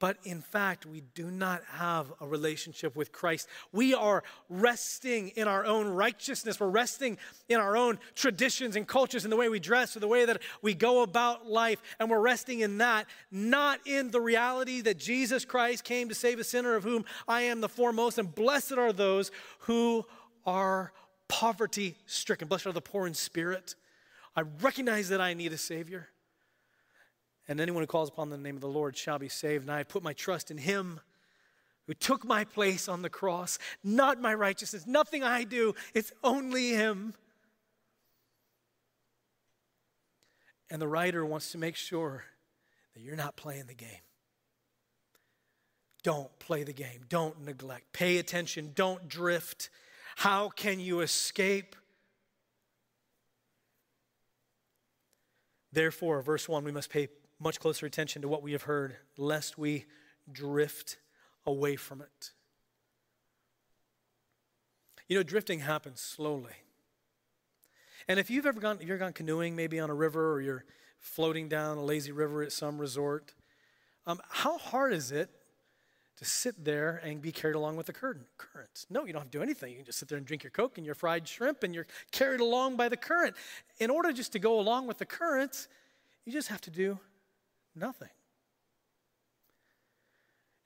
But 0.00 0.18
in 0.24 0.40
fact, 0.40 0.86
we 0.86 1.02
do 1.14 1.30
not 1.30 1.62
have 1.70 2.12
a 2.20 2.26
relationship 2.26 2.96
with 2.96 3.12
Christ. 3.12 3.48
We 3.72 3.94
are 3.94 4.22
resting 4.48 5.28
in 5.30 5.48
our 5.48 5.64
own 5.64 5.88
righteousness. 5.88 6.58
We're 6.58 6.68
resting 6.68 7.16
in 7.48 7.60
our 7.60 7.76
own 7.76 7.98
traditions 8.14 8.76
and 8.76 8.86
cultures 8.86 9.24
and 9.24 9.32
the 9.32 9.36
way 9.36 9.48
we 9.48 9.60
dress 9.60 9.96
or 9.96 10.00
the 10.00 10.08
way 10.08 10.24
that 10.24 10.42
we 10.62 10.74
go 10.74 11.02
about 11.02 11.46
life. 11.46 11.80
And 11.98 12.10
we're 12.10 12.20
resting 12.20 12.60
in 12.60 12.78
that, 12.78 13.06
not 13.30 13.80
in 13.86 14.10
the 14.10 14.20
reality 14.20 14.80
that 14.82 14.98
Jesus 14.98 15.44
Christ 15.44 15.84
came 15.84 16.08
to 16.08 16.14
save 16.14 16.38
a 16.38 16.44
sinner 16.44 16.74
of 16.74 16.84
whom 16.84 17.04
I 17.28 17.42
am 17.42 17.60
the 17.60 17.68
foremost. 17.68 18.18
And 18.18 18.34
blessed 18.34 18.72
are 18.72 18.92
those 18.92 19.30
who 19.60 20.04
are 20.44 20.92
poverty 21.28 21.96
stricken. 22.06 22.48
Blessed 22.48 22.66
are 22.66 22.72
the 22.72 22.80
poor 22.80 23.06
in 23.06 23.14
spirit 23.14 23.76
I 24.36 24.42
recognize 24.60 25.08
that 25.10 25.20
I 25.20 25.34
need 25.34 25.52
a 25.52 25.58
Savior. 25.58 26.08
And 27.46 27.60
anyone 27.60 27.82
who 27.82 27.86
calls 27.86 28.08
upon 28.08 28.30
the 28.30 28.38
name 28.38 28.54
of 28.54 28.62
the 28.62 28.68
Lord 28.68 28.96
shall 28.96 29.18
be 29.18 29.28
saved. 29.28 29.64
And 29.64 29.72
I 29.72 29.82
put 29.82 30.02
my 30.02 30.12
trust 30.12 30.50
in 30.50 30.58
Him 30.58 31.00
who 31.86 31.94
took 31.94 32.24
my 32.24 32.44
place 32.44 32.88
on 32.88 33.02
the 33.02 33.10
cross, 33.10 33.58
not 33.82 34.20
my 34.20 34.32
righteousness, 34.32 34.86
nothing 34.86 35.22
I 35.22 35.44
do, 35.44 35.74
it's 35.92 36.12
only 36.22 36.70
Him. 36.70 37.14
And 40.70 40.80
the 40.80 40.88
writer 40.88 41.24
wants 41.26 41.52
to 41.52 41.58
make 41.58 41.76
sure 41.76 42.24
that 42.94 43.00
you're 43.00 43.16
not 43.16 43.36
playing 43.36 43.66
the 43.66 43.74
game. 43.74 43.90
Don't 46.02 46.36
play 46.38 46.64
the 46.64 46.72
game. 46.72 47.00
Don't 47.08 47.44
neglect. 47.44 47.92
Pay 47.92 48.18
attention. 48.18 48.72
Don't 48.74 49.08
drift. 49.08 49.70
How 50.16 50.48
can 50.48 50.80
you 50.80 51.00
escape? 51.00 51.76
Therefore, 55.72 56.22
verse 56.22 56.48
1, 56.48 56.62
we 56.62 56.72
must 56.72 56.90
pay 56.90 57.08
much 57.44 57.60
closer 57.60 57.86
attention 57.86 58.22
to 58.22 58.28
what 58.28 58.42
we 58.42 58.52
have 58.52 58.62
heard, 58.62 58.96
lest 59.18 59.58
we 59.58 59.84
drift 60.32 60.96
away 61.46 61.76
from 61.76 62.00
it. 62.00 62.30
You 65.06 65.18
know, 65.18 65.22
drifting 65.22 65.60
happens 65.60 66.00
slowly. 66.00 66.54
And 68.08 68.18
if 68.18 68.30
you've 68.30 68.46
ever 68.46 68.60
gone, 68.60 68.78
you're 68.80 68.98
gone 68.98 69.12
canoeing 69.12 69.54
maybe 69.54 69.78
on 69.78 69.90
a 69.90 69.94
river 69.94 70.32
or 70.32 70.40
you're 70.40 70.64
floating 70.98 71.48
down 71.48 71.76
a 71.76 71.84
lazy 71.84 72.12
river 72.12 72.42
at 72.42 72.50
some 72.50 72.78
resort, 72.78 73.34
um, 74.06 74.20
how 74.30 74.56
hard 74.56 74.94
is 74.94 75.12
it 75.12 75.28
to 76.16 76.24
sit 76.24 76.64
there 76.64 77.00
and 77.04 77.20
be 77.20 77.32
carried 77.32 77.56
along 77.56 77.76
with 77.76 77.86
the 77.86 77.92
current. 77.92 78.24
current. 78.38 78.86
No, 78.88 79.04
you 79.04 79.12
don't 79.12 79.22
have 79.22 79.30
to 79.30 79.38
do 79.38 79.42
anything. 79.42 79.70
You 79.70 79.76
can 79.76 79.84
just 79.84 79.98
sit 79.98 80.08
there 80.08 80.16
and 80.16 80.26
drink 80.26 80.44
your 80.44 80.50
Coke 80.50 80.78
and 80.78 80.86
your 80.86 80.94
fried 80.94 81.28
shrimp 81.28 81.62
and 81.62 81.74
you're 81.74 81.86
carried 82.10 82.40
along 82.40 82.76
by 82.76 82.88
the 82.88 82.96
current. 82.96 83.36
In 83.80 83.90
order 83.90 84.12
just 84.12 84.32
to 84.32 84.38
go 84.38 84.58
along 84.58 84.86
with 84.86 84.98
the 84.98 85.06
current, 85.06 85.68
you 86.24 86.32
just 86.32 86.48
have 86.48 86.60
to 86.62 86.70
do 86.70 86.98
nothing. 87.74 88.08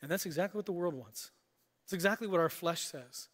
And 0.00 0.10
that's 0.10 0.26
exactly 0.26 0.58
what 0.58 0.66
the 0.66 0.72
world 0.72 0.94
wants. 0.94 1.30
It's 1.84 1.92
exactly 1.92 2.28
what 2.28 2.40
our 2.40 2.48
flesh 2.48 2.82
says. 2.82 3.28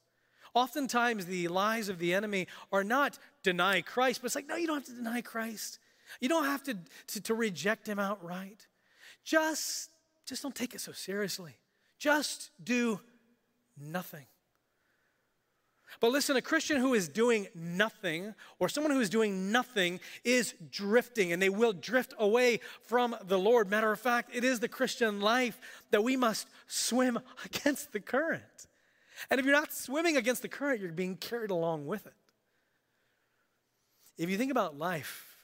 Oftentimes, 0.55 1.27
the 1.27 1.49
lies 1.49 1.89
of 1.89 1.99
the 1.99 2.15
enemy 2.15 2.47
are 2.73 2.85
not 2.85 3.19
deny 3.43 3.81
Christ, 3.83 4.23
but 4.23 4.27
it's 4.27 4.35
like, 4.37 4.47
no, 4.47 4.57
you 4.57 4.67
don't 4.67 4.77
have 4.77 4.87
to 4.87 4.93
deny 4.93 5.21
Christ. 5.21 5.79
You 6.21 6.29
don't 6.29 6.45
have 6.45 6.63
to, 6.65 6.79
to, 7.09 7.21
to 7.23 7.35
reject 7.35 7.89
him 7.89 7.99
outright. 7.99 8.67
Just, 9.25 9.91
just 10.27 10.43
don't 10.43 10.55
take 10.55 10.75
it 10.75 10.81
so 10.81 10.93
seriously. 10.93 11.57
Just 11.99 12.51
do 12.63 13.01
nothing. 13.77 14.27
But 16.01 16.11
listen, 16.13 16.37
a 16.37 16.43
Christian 16.43 16.79
who 16.79 16.95
is 16.95 17.09
doing 17.09 17.49
nothing, 17.55 18.35
or 18.59 18.69
someone 18.69 18.93
who 18.93 19.01
is 19.01 19.11
doing 19.11 19.53
nothing, 19.53 20.01
is 20.25 20.55
drifting, 20.71 21.33
and 21.33 21.41
they 21.41 21.49
will 21.49 21.73
drift 21.73 22.15
away 22.19 22.61
from 22.83 23.17
the 23.25 23.39
Lord. 23.39 23.71
Matter 23.71 23.93
of 23.93 24.01
fact, 24.01 24.31
it 24.35 24.45
is 24.45 24.61
the 24.61 24.69
Christian 24.69 25.21
life 25.21 25.61
that 25.91 26.03
we 26.03 26.17
must 26.17 26.49
swim 26.67 27.19
against 27.45 27.93
the 27.93 28.01
current. 28.01 28.67
And 29.31 29.39
if 29.39 29.47
you're 29.47 29.55
not 29.55 29.73
swimming 29.73 30.17
against 30.17 30.43
the 30.43 30.49
current, 30.49 30.81
you're 30.81 30.93
being 30.93 31.17
carried 31.17 31.51
along 31.51 31.87
with 31.87 32.07
it. 32.07 32.15
If 34.19 34.31
you 34.31 34.37
think 34.37 34.51
about 34.51 34.79
life, 34.79 35.37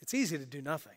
it's 0.00 0.14
easy 0.14 0.38
to 0.38 0.46
do 0.46 0.60
nothing. 0.60 0.96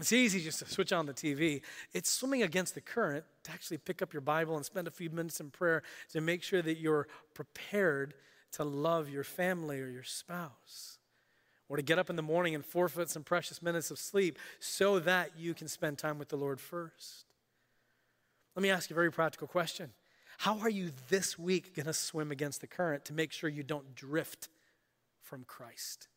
It's 0.00 0.12
easy 0.12 0.40
just 0.40 0.60
to 0.60 0.66
switch 0.66 0.92
on 0.92 1.06
the 1.06 1.12
TV. 1.12 1.62
It's 1.92 2.10
swimming 2.10 2.42
against 2.42 2.74
the 2.74 2.80
current 2.80 3.24
to 3.44 3.52
actually 3.52 3.78
pick 3.78 4.00
up 4.00 4.12
your 4.12 4.22
Bible 4.22 4.56
and 4.56 4.64
spend 4.64 4.88
a 4.88 4.90
few 4.90 5.10
minutes 5.10 5.40
in 5.40 5.50
prayer 5.50 5.82
to 6.12 6.20
make 6.20 6.42
sure 6.42 6.62
that 6.62 6.78
you're 6.78 7.06
prepared 7.34 8.14
to 8.52 8.64
love 8.64 9.08
your 9.08 9.24
family 9.24 9.80
or 9.80 9.88
your 9.88 10.02
spouse. 10.02 10.98
Or 11.68 11.76
to 11.76 11.82
get 11.82 11.98
up 11.98 12.10
in 12.10 12.16
the 12.16 12.22
morning 12.22 12.54
and 12.54 12.64
forfeit 12.64 13.10
some 13.10 13.22
precious 13.22 13.62
minutes 13.62 13.90
of 13.90 13.98
sleep 13.98 14.38
so 14.58 14.98
that 15.00 15.38
you 15.38 15.54
can 15.54 15.68
spend 15.68 15.98
time 15.98 16.18
with 16.18 16.30
the 16.30 16.36
Lord 16.36 16.60
first. 16.60 17.26
Let 18.56 18.62
me 18.62 18.70
ask 18.70 18.90
you 18.90 18.94
a 18.94 18.96
very 18.96 19.12
practical 19.12 19.46
question. 19.46 19.90
How 20.38 20.58
are 20.60 20.70
you 20.70 20.90
this 21.10 21.38
week 21.38 21.76
going 21.76 21.86
to 21.86 21.92
swim 21.92 22.32
against 22.32 22.60
the 22.60 22.66
current 22.66 23.04
to 23.04 23.12
make 23.12 23.30
sure 23.30 23.48
you 23.50 23.62
don't 23.62 23.94
drift 23.94 24.48
from 25.20 25.44
Christ? 25.44 26.08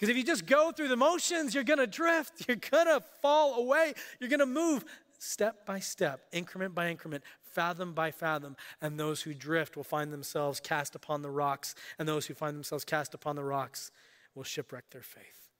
Because 0.00 0.08
if 0.08 0.16
you 0.16 0.24
just 0.24 0.46
go 0.46 0.72
through 0.72 0.88
the 0.88 0.96
motions, 0.96 1.54
you're 1.54 1.62
going 1.62 1.78
to 1.78 1.86
drift, 1.86 2.44
you're 2.48 2.56
going 2.56 2.86
to 2.86 3.02
fall 3.20 3.56
away, 3.56 3.92
you're 4.18 4.30
going 4.30 4.40
to 4.40 4.46
move 4.46 4.86
step 5.18 5.66
by 5.66 5.78
step, 5.78 6.22
increment 6.32 6.74
by 6.74 6.88
increment, 6.88 7.22
fathom 7.42 7.92
by 7.92 8.10
fathom, 8.10 8.56
and 8.80 8.98
those 8.98 9.20
who 9.20 9.34
drift 9.34 9.76
will 9.76 9.84
find 9.84 10.10
themselves 10.10 10.58
cast 10.58 10.94
upon 10.94 11.20
the 11.20 11.30
rocks, 11.30 11.74
and 11.98 12.08
those 12.08 12.24
who 12.24 12.32
find 12.32 12.56
themselves 12.56 12.82
cast 12.82 13.12
upon 13.12 13.36
the 13.36 13.44
rocks 13.44 13.90
will 14.34 14.42
shipwreck 14.42 14.88
their 14.88 15.02
faith. 15.02 15.50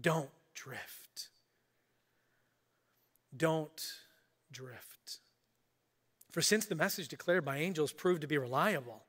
Don't 0.00 0.30
drift. 0.54 1.30
Don't 3.36 3.92
drift. 4.52 5.18
For 6.30 6.42
since 6.42 6.66
the 6.66 6.76
message 6.76 7.08
declared 7.08 7.44
by 7.44 7.56
angels 7.56 7.92
proved 7.92 8.20
to 8.20 8.28
be 8.28 8.38
reliable, 8.38 9.02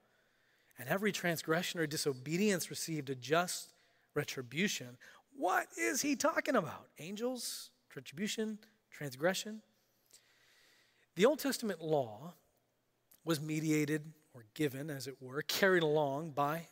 and 0.80 0.90
every 0.90 1.12
transgression 1.12 1.80
or 1.80 1.86
disobedience 1.86 2.72
received 2.72 3.12
a 3.12 3.16
just 3.16 3.74
retribution. 4.18 4.98
What 5.38 5.68
is 5.78 6.02
he 6.02 6.16
talking 6.16 6.56
about? 6.56 6.88
Angels, 6.98 7.70
retribution, 7.96 8.58
transgression? 8.92 9.62
The 11.16 11.26
Old 11.26 11.40
Testament 11.40 11.82
law 11.82 12.34
was 13.24 13.40
mediated 13.40 14.02
or 14.34 14.44
given, 14.56 14.90
as 14.90 15.08
it 15.08 15.16
were, 15.22 15.44
carried 15.44 15.84
along 15.84 16.32
by 16.32 16.68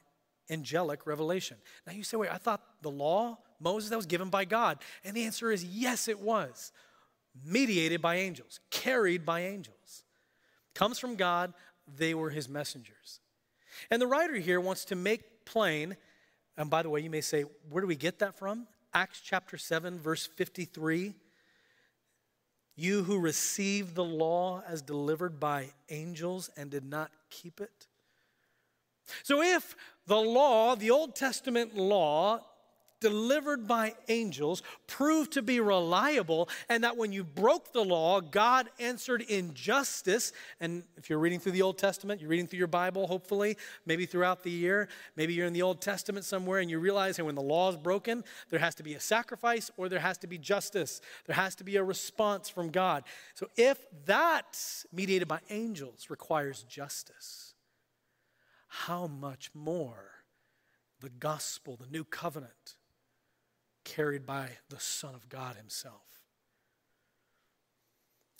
angelic 0.49 1.05
revelation. 1.05 1.57
Now 1.85 1.93
you 1.93 2.03
say, 2.03 2.17
wait, 2.17 2.31
I 2.31 2.37
thought 2.37 2.61
the 2.81 2.91
law, 2.91 3.37
Moses, 3.59 3.91
that 3.91 3.95
was 3.95 4.05
given 4.05 4.29
by 4.29 4.45
God. 4.45 4.79
And 5.03 5.15
the 5.15 5.23
answer 5.23 5.51
is 5.51 5.63
yes, 5.63 6.07
it 6.07 6.19
was. 6.19 6.71
Mediated 7.45 8.01
by 8.01 8.15
angels, 8.15 8.59
carried 8.71 9.25
by 9.25 9.41
angels. 9.41 10.03
Comes 10.73 10.97
from 10.97 11.15
God, 11.15 11.53
they 11.97 12.13
were 12.13 12.29
his 12.31 12.49
messengers. 12.49 13.19
And 13.91 14.01
the 14.01 14.07
writer 14.07 14.35
here 14.35 14.59
wants 14.59 14.85
to 14.85 14.95
make 14.95 15.45
plain 15.45 15.97
and 16.57 16.69
by 16.69 16.83
the 16.83 16.89
way, 16.89 17.01
you 17.01 17.09
may 17.09 17.21
say, 17.21 17.43
where 17.69 17.81
do 17.81 17.87
we 17.87 17.95
get 17.95 18.19
that 18.19 18.37
from? 18.37 18.67
Acts 18.93 19.21
chapter 19.21 19.57
7, 19.57 19.99
verse 19.99 20.25
53. 20.25 21.13
You 22.77 23.03
who 23.03 23.19
received 23.19 23.95
the 23.95 24.03
law 24.03 24.63
as 24.67 24.81
delivered 24.81 25.39
by 25.39 25.69
angels 25.89 26.49
and 26.57 26.69
did 26.69 26.85
not 26.85 27.11
keep 27.29 27.61
it. 27.61 27.87
So, 29.23 29.41
if 29.41 29.75
the 30.07 30.17
law, 30.17 30.75
the 30.75 30.91
Old 30.91 31.15
Testament 31.15 31.75
law, 31.75 32.41
delivered 32.99 33.67
by 33.67 33.93
angels 34.07 34.63
proved 34.87 35.33
to 35.33 35.41
be 35.41 35.59
reliable, 35.59 36.49
and 36.69 36.83
that 36.83 36.97
when 36.97 37.11
you 37.11 37.23
broke 37.23 37.73
the 37.73 37.83
law, 37.83 38.21
God 38.21 38.69
answered 38.79 39.21
in 39.21 39.53
justice. 39.53 40.31
And 40.59 40.83
if 40.97 41.09
you're 41.09 41.19
reading 41.19 41.39
through 41.39 41.51
the 41.53 41.61
Old 41.61 41.77
Testament, 41.77 42.21
you're 42.21 42.29
reading 42.29 42.47
through 42.47 42.59
your 42.59 42.67
Bible, 42.67 43.07
hopefully, 43.07 43.57
maybe 43.85 44.05
throughout 44.05 44.43
the 44.43 44.51
year, 44.51 44.87
maybe 45.15 45.33
you're 45.33 45.47
in 45.47 45.53
the 45.53 45.61
Old 45.61 45.81
Testament 45.81 46.25
somewhere 46.25 46.59
and 46.59 46.69
you 46.69 46.79
realize 46.79 47.17
that 47.17 47.25
when 47.25 47.35
the 47.35 47.41
law 47.41 47.69
is 47.69 47.77
broken, 47.77 48.23
there 48.49 48.59
has 48.59 48.75
to 48.75 48.83
be 48.83 48.93
a 48.93 48.99
sacrifice 48.99 49.69
or 49.77 49.89
there 49.89 49.99
has 49.99 50.17
to 50.19 50.27
be 50.27 50.37
justice. 50.37 51.01
There 51.25 51.35
has 51.35 51.55
to 51.55 51.63
be 51.63 51.75
a 51.75 51.83
response 51.83 52.49
from 52.49 52.69
God. 52.69 53.03
So 53.33 53.49
if 53.55 53.85
that, 54.05 54.57
mediated 54.91 55.27
by 55.27 55.39
angels, 55.49 56.09
requires 56.09 56.63
justice, 56.63 57.53
how 58.67 59.07
much 59.07 59.51
more 59.53 60.11
the 61.01 61.09
gospel, 61.09 61.77
the 61.77 61.87
new 61.91 62.03
covenant, 62.03 62.75
carried 63.85 64.25
by 64.25 64.49
the 64.69 64.79
Son 64.79 65.15
of 65.15 65.29
God 65.29 65.55
Himself. 65.55 66.01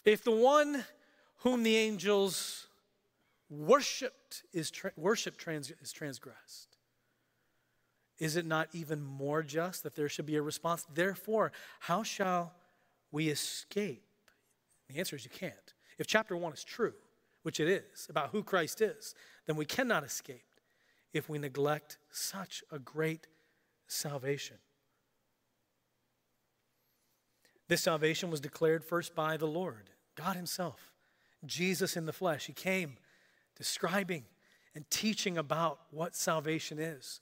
If 0.03 0.23
the 0.23 0.31
one 0.31 0.83
whom 1.37 1.63
the 1.63 1.77
angels 1.77 2.67
worshiped 3.49 4.43
is 4.51 4.69
tra- 4.69 4.91
worship 4.97 5.37
trans- 5.37 5.71
is 5.81 5.91
transgressed, 5.91 6.77
is 8.17 8.35
it 8.35 8.45
not 8.45 8.69
even 8.73 9.01
more 9.01 9.43
just 9.43 9.83
that 9.83 9.95
there 9.95 10.09
should 10.09 10.25
be 10.25 10.35
a 10.35 10.41
response? 10.41 10.85
Therefore, 10.93 11.51
how 11.79 12.03
shall 12.03 12.53
we 13.11 13.29
escape? 13.29 14.03
The 14.89 14.99
answer 14.99 15.15
is 15.15 15.23
you 15.23 15.31
can't. 15.31 15.73
If 15.97 16.07
chapter 16.07 16.35
one 16.37 16.53
is 16.53 16.63
true, 16.63 16.93
which 17.43 17.59
it 17.59 17.67
is, 17.67 18.07
about 18.09 18.29
who 18.31 18.43
Christ 18.43 18.81
is, 18.81 19.15
then 19.45 19.55
we 19.55 19.65
cannot 19.65 20.03
escape 20.03 20.45
if 21.13 21.29
we 21.29 21.37
neglect 21.37 21.97
such 22.11 22.63
a 22.71 22.79
great 22.79 23.27
salvation. 23.87 24.57
This 27.67 27.81
salvation 27.81 28.29
was 28.29 28.39
declared 28.39 28.83
first 28.83 29.15
by 29.15 29.37
the 29.37 29.47
Lord, 29.47 29.89
God 30.15 30.35
Himself, 30.35 30.91
Jesus 31.45 31.97
in 31.97 32.05
the 32.05 32.13
flesh. 32.13 32.45
He 32.45 32.53
came 32.53 32.97
describing 33.57 34.25
and 34.75 34.89
teaching 34.89 35.37
about 35.37 35.79
what 35.91 36.15
salvation 36.15 36.79
is. 36.79 37.21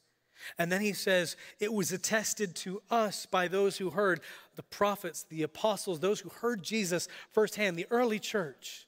And 0.57 0.71
then 0.71 0.81
he 0.81 0.93
says, 0.93 1.37
it 1.59 1.71
was 1.71 1.91
attested 1.91 2.55
to 2.57 2.81
us 2.89 3.25
by 3.25 3.47
those 3.47 3.77
who 3.77 3.91
heard 3.91 4.19
the 4.55 4.63
prophets, 4.63 5.23
the 5.29 5.43
apostles, 5.43 5.99
those 5.99 6.19
who 6.19 6.29
heard 6.29 6.63
Jesus 6.63 7.07
firsthand, 7.31 7.77
the 7.77 7.87
early 7.91 8.19
church. 8.19 8.87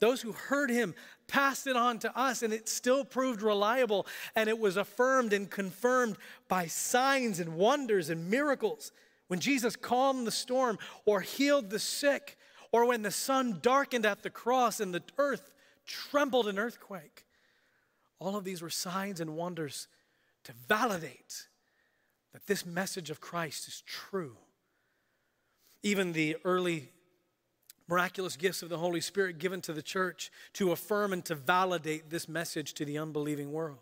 Those 0.00 0.20
who 0.20 0.32
heard 0.32 0.70
him 0.70 0.94
passed 1.28 1.66
it 1.66 1.76
on 1.76 1.98
to 2.00 2.18
us, 2.18 2.42
and 2.42 2.52
it 2.52 2.68
still 2.68 3.04
proved 3.04 3.42
reliable, 3.42 4.06
and 4.34 4.48
it 4.48 4.58
was 4.58 4.76
affirmed 4.76 5.32
and 5.32 5.50
confirmed 5.50 6.16
by 6.48 6.66
signs 6.66 7.40
and 7.40 7.56
wonders 7.56 8.10
and 8.10 8.30
miracles. 8.30 8.92
When 9.28 9.40
Jesus 9.40 9.76
calmed 9.76 10.26
the 10.26 10.32
storm 10.32 10.78
or 11.04 11.20
healed 11.20 11.70
the 11.70 11.78
sick, 11.78 12.38
or 12.72 12.84
when 12.84 13.02
the 13.02 13.10
sun 13.10 13.58
darkened 13.62 14.04
at 14.04 14.22
the 14.22 14.30
cross 14.30 14.80
and 14.80 14.92
the 14.92 15.02
earth 15.18 15.52
trembled 15.86 16.48
in 16.48 16.58
earthquake. 16.58 17.24
All 18.18 18.36
of 18.36 18.44
these 18.44 18.62
were 18.62 18.70
signs 18.70 19.20
and 19.20 19.36
wonders 19.36 19.88
to 20.44 20.52
validate 20.68 21.48
that 22.32 22.46
this 22.46 22.66
message 22.66 23.10
of 23.10 23.20
Christ 23.20 23.68
is 23.68 23.82
true. 23.86 24.36
Even 25.82 26.12
the 26.12 26.36
early 26.44 26.90
miraculous 27.88 28.36
gifts 28.36 28.62
of 28.62 28.68
the 28.68 28.78
Holy 28.78 29.00
Spirit 29.00 29.38
given 29.38 29.60
to 29.62 29.72
the 29.72 29.82
church 29.82 30.30
to 30.54 30.72
affirm 30.72 31.12
and 31.12 31.24
to 31.24 31.34
validate 31.34 32.10
this 32.10 32.28
message 32.28 32.74
to 32.74 32.84
the 32.84 32.98
unbelieving 32.98 33.52
world. 33.52 33.78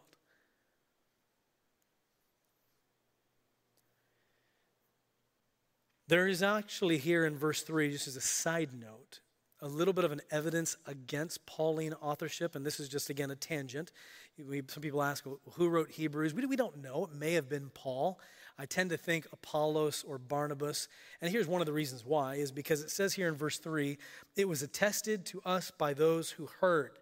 There 6.07 6.29
is 6.29 6.43
actually 6.43 6.99
here 6.99 7.25
in 7.25 7.35
verse 7.35 7.63
3, 7.63 7.91
just 7.91 8.09
as 8.09 8.17
a 8.17 8.21
side 8.21 8.71
note, 8.79 9.21
a 9.63 9.69
little 9.69 9.95
bit 9.95 10.05
of 10.05 10.13
an 10.13 10.21
evidence 10.31 10.77
against 10.87 11.47
Pauline 11.47 11.95
authorship, 11.95 12.55
and 12.55 12.67
this 12.67 12.79
is 12.79 12.91
just 12.91 13.09
again 13.09 13.31
a 13.31 13.37
tangent. 13.37 13.91
We, 14.37 14.63
some 14.69 14.83
people 14.83 15.03
ask, 15.03 15.25
well, 15.25 15.41
who 15.53 15.71
wrote 15.71 15.91
Hebrews? 15.91 16.35
We, 16.35 16.45
we 16.45 16.57
don't 16.57 16.83
know. 16.83 17.09
It 17.11 17.15
may 17.19 17.33
have 17.33 17.49
been 17.49 17.71
Paul. 17.73 18.21
I 18.59 18.67
tend 18.67 18.91
to 18.91 18.99
think 18.99 19.27
Apollos 19.33 20.05
or 20.07 20.19
Barnabas. 20.19 20.89
And 21.23 21.33
here's 21.33 21.49
one 21.49 21.63
of 21.63 21.67
the 21.67 21.73
reasons 21.73 22.05
why 22.05 22.35
is 22.35 22.53
because 22.53 22.83
it 22.83 22.91
says 22.91 23.15
here 23.15 23.29
in 23.29 23.35
verse 23.35 23.57
3 23.59 23.97
it 24.37 24.47
was 24.47 24.63
attested 24.63 25.25
to 25.27 25.41
us 25.47 25.71
by 25.71 25.95
those 25.95 26.33
who 26.33 26.51
heard. 26.61 26.99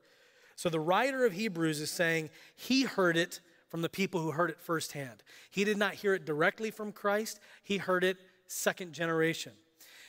So 0.54 0.68
the 0.68 0.78
writer 0.78 1.26
of 1.26 1.32
Hebrews 1.32 1.80
is 1.80 1.90
saying 1.90 2.30
he 2.54 2.84
heard 2.84 3.16
it 3.16 3.40
from 3.68 3.82
the 3.82 3.88
people 3.88 4.20
who 4.20 4.30
heard 4.30 4.50
it 4.50 4.60
firsthand. 4.60 5.24
He 5.50 5.64
did 5.64 5.76
not 5.76 5.94
hear 5.94 6.14
it 6.14 6.24
directly 6.24 6.70
from 6.70 6.92
Christ, 6.92 7.40
he 7.64 7.78
heard 7.78 8.04
it 8.04 8.18
second 8.52 8.92
generation. 8.92 9.52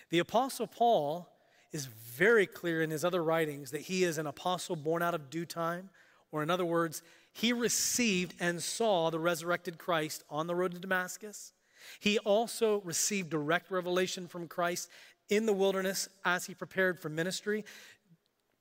The 0.10 0.20
Apostle 0.20 0.68
Paul 0.68 1.30
is 1.72 1.86
very 1.86 2.46
clear 2.46 2.82
in 2.82 2.92
his 2.92 3.04
other 3.04 3.24
writings 3.24 3.72
that 3.72 3.82
he 3.82 4.04
is 4.04 4.18
an 4.18 4.28
apostle 4.28 4.76
born 4.76 5.02
out 5.02 5.16
of 5.16 5.30
due 5.30 5.46
time 5.46 5.90
or 6.34 6.42
in 6.42 6.50
other 6.50 6.66
words, 6.66 7.04
he 7.32 7.54
received 7.54 8.34
and 8.40 8.62
saw 8.62 9.12
the 9.12 9.20
resurrected 9.20 9.78
Christ 9.78 10.24
on 10.30 10.48
the 10.48 10.56
road 10.56 10.74
to 10.74 10.80
Damascus. 10.80 11.54
He 12.00 12.18
also 12.20 12.82
received 12.82 13.30
direct 13.30 13.70
revelation 13.70 14.28
from 14.28 14.48
Christ 14.48 14.90
in 15.30 15.46
the 15.46 15.54
wilderness 15.54 16.10
as 16.26 16.48
he 16.48 16.56
prepared 16.56 17.00
for 17.00 17.10
ministry. 17.10 17.64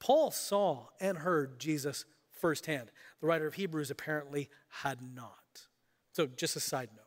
Paul 0.00 0.30
saw 0.30 0.88
and 1.00 1.18
heard 1.18 1.58
Jesus 1.58 2.04
firsthand. 2.30 2.90
The 3.20 3.26
writer 3.26 3.46
of 3.46 3.54
Hebrews 3.54 3.90
apparently 3.90 4.50
had 4.68 4.98
not. 5.14 5.62
So, 6.12 6.26
just 6.26 6.56
a 6.56 6.60
side 6.60 6.90
note. 6.94 7.01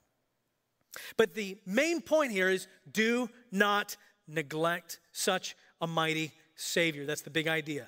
But 1.18 1.34
the 1.34 1.58
main 1.66 2.02
point 2.02 2.32
here 2.32 2.50
is 2.50 2.68
do 2.92 3.30
not 3.52 3.98
neglect 4.28 5.00
such 5.12 5.56
a 5.82 5.88
mighty 5.88 6.32
Savior. 6.56 7.06
That's 7.06 7.22
the 7.22 7.30
big 7.30 7.48
idea. 7.48 7.88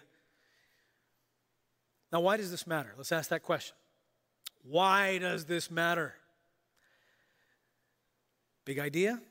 Now, 2.11 2.21
why 2.21 2.37
does 2.37 2.51
this 2.51 2.67
matter? 2.67 2.93
Let's 2.97 3.11
ask 3.11 3.29
that 3.29 3.43
question. 3.43 3.75
Why 4.63 5.17
does 5.17 5.45
this 5.45 5.69
matter? 5.71 6.13
Big 8.65 8.79
idea? 8.79 9.21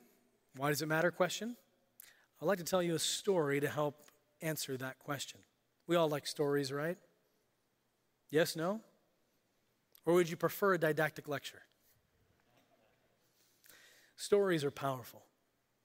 Why 0.55 0.69
does 0.69 0.81
it 0.81 0.87
matter? 0.87 1.11
Question. 1.11 1.55
I'd 2.41 2.45
like 2.45 2.57
to 2.59 2.63
tell 2.63 2.81
you 2.83 2.95
a 2.95 2.99
story 2.99 3.59
to 3.59 3.67
help 3.67 3.95
answer 4.41 4.77
that 4.77 4.99
question. 4.99 5.39
We 5.87 5.95
all 5.95 6.09
like 6.09 6.27
stories, 6.27 6.71
right? 6.71 6.97
Yes, 8.29 8.55
no? 8.55 8.81
Or 10.05 10.13
would 10.13 10.29
you 10.29 10.37
prefer 10.37 10.73
a 10.73 10.77
didactic 10.77 11.27
lecture? 11.27 11.61
Stories 14.17 14.63
are 14.63 14.71
powerful 14.71 15.23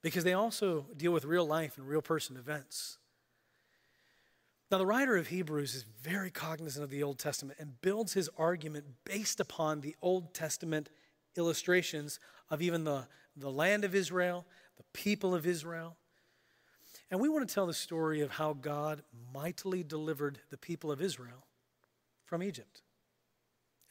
because 0.03 0.25
they 0.25 0.33
also 0.33 0.87
deal 0.97 1.13
with 1.13 1.25
real 1.25 1.47
life 1.47 1.79
and 1.79 1.87
real 1.87 2.03
person 2.03 2.37
events. 2.37 2.99
Now, 4.71 4.79
the 4.79 4.87
writer 4.87 5.19
of 5.19 5.27
Hebrews 5.27 5.75
is 5.75 5.85
very 6.01 6.31
cognizant 6.31 6.83
of 6.83 6.89
the 6.89 7.03
Old 7.03 7.19
Testament 7.19 7.59
and 7.61 7.81
builds 7.83 8.15
his 8.15 8.31
argument 8.39 8.87
based 9.05 9.39
upon 9.39 9.83
the 9.83 9.95
Old 10.01 10.33
Testament 10.33 10.89
illustrations 11.37 12.19
of 12.49 12.63
even 12.63 12.85
the, 12.85 13.07
the 13.37 13.51
land 13.51 13.85
of 13.85 13.95
Israel, 13.95 14.47
the 14.79 14.85
people 14.95 15.35
of 15.35 15.47
Israel. 15.47 15.99
And 17.11 17.21
we 17.21 17.29
want 17.29 17.47
to 17.47 17.55
tell 17.55 17.67
the 17.67 17.75
story 17.75 18.23
of 18.23 18.31
how 18.31 18.55
God 18.55 19.03
mightily 19.35 19.83
delivered 19.83 20.39
the 20.51 20.57
people 20.57 20.91
of 20.91 21.03
Israel 21.03 21.45
from 22.25 22.43
Egypt, 22.43 22.81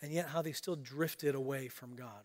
and 0.02 0.12
yet 0.12 0.30
how 0.30 0.42
they 0.42 0.52
still 0.52 0.76
drifted 0.76 1.36
away 1.36 1.68
from 1.68 1.96
God. 1.96 2.24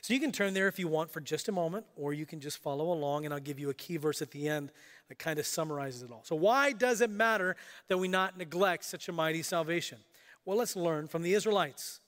So 0.00 0.14
you 0.14 0.20
can 0.20 0.32
turn 0.32 0.54
there 0.54 0.68
if 0.68 0.78
you 0.78 0.88
want 0.88 1.10
for 1.10 1.20
just 1.20 1.48
a 1.48 1.52
moment, 1.52 1.86
or 1.96 2.12
you 2.12 2.26
can 2.26 2.40
just 2.40 2.58
follow 2.58 2.92
along, 2.92 3.24
and 3.24 3.34
I'll 3.34 3.40
give 3.40 3.58
you 3.58 3.70
a 3.70 3.74
key 3.74 3.96
verse 3.96 4.22
at 4.22 4.30
the 4.30 4.48
end 4.48 4.72
that 5.08 5.18
kind 5.18 5.38
of 5.38 5.46
summarizes 5.46 6.02
it 6.02 6.10
all. 6.10 6.22
So, 6.24 6.34
why 6.34 6.72
does 6.72 7.00
it 7.00 7.10
matter 7.10 7.56
that 7.88 7.98
we 7.98 8.08
not 8.08 8.38
neglect 8.38 8.84
such 8.84 9.08
a 9.08 9.12
mighty 9.12 9.42
salvation? 9.42 9.98
Well, 10.44 10.56
let's 10.56 10.76
learn 10.76 11.08
from 11.08 11.22
the 11.22 11.34
Israelites. 11.34 12.00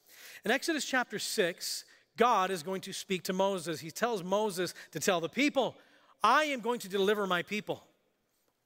In 0.45 0.51
Exodus 0.51 0.85
chapter 0.85 1.19
6, 1.19 1.85
God 2.17 2.51
is 2.51 2.63
going 2.63 2.81
to 2.83 2.93
speak 2.93 3.23
to 3.25 3.33
Moses. 3.33 3.81
He 3.81 3.91
tells 3.91 4.25
Moses 4.25 4.75
to 4.93 5.01
tell 5.01 5.21
the 5.21 5.29
people, 5.29 5.77
I 6.23 6.45
am 6.45 6.61
going 6.61 6.81
to 6.81 6.89
deliver 6.89 7.27
my 7.27 7.43
people. 7.43 7.85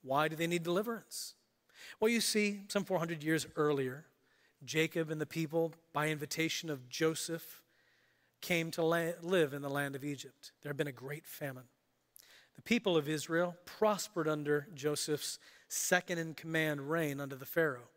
Why 0.03 0.29
do 0.29 0.37
they 0.37 0.47
need 0.47 0.62
deliverance? 0.62 1.35
Well, 2.01 2.11
you 2.11 2.21
see, 2.21 2.61
some 2.69 2.85
400 2.85 3.23
years 3.23 3.47
earlier, 3.57 4.05
Jacob 4.65 5.11
and 5.11 5.21
the 5.21 5.27
people, 5.27 5.73
by 5.93 6.09
invitation 6.09 6.71
of 6.71 6.88
Joseph, 6.88 7.62
came 8.42 8.70
to 8.72 8.85
live 8.85 9.55
in 9.55 9.62
the 9.62 9.70
land 9.70 9.96
of 9.96 10.05
Egypt. 10.05 10.52
There 10.62 10.70
had 10.70 10.76
been 10.76 10.87
a 10.87 10.92
great 10.92 11.26
famine. 11.26 11.64
The 12.57 12.62
people 12.62 12.96
of 12.96 13.09
Israel 13.09 13.57
prospered 13.64 14.28
under 14.28 14.68
Joseph's 14.74 15.38
second 15.68 16.18
in 16.18 16.35
command 16.35 16.90
reign 16.90 17.20
under 17.20 17.37
the 17.37 17.46
Pharaoh. 17.46 17.88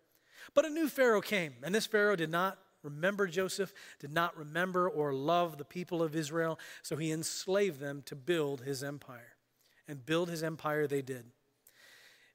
But 0.53 0.65
a 0.65 0.69
new 0.69 0.87
Pharaoh 0.87 1.21
came, 1.21 1.55
and 1.63 1.75
this 1.75 1.87
Pharaoh 1.87 2.15
did 2.15 2.29
not 2.29 2.57
remember 2.83 3.27
Joseph, 3.27 3.73
did 3.99 4.13
not 4.13 4.37
remember 4.37 4.87
or 4.87 5.11
love 5.11 5.57
the 5.57 5.65
people 5.65 6.01
of 6.01 6.15
Israel, 6.15 6.57
so 6.83 6.95
he 6.95 7.11
enslaved 7.11 7.79
them 7.79 8.03
to 8.05 8.15
build 8.15 8.61
his 8.61 8.83
empire. 8.83 9.35
And 9.87 10.05
build 10.05 10.29
his 10.29 10.41
empire 10.41 10.87
they 10.87 11.01
did. 11.03 11.25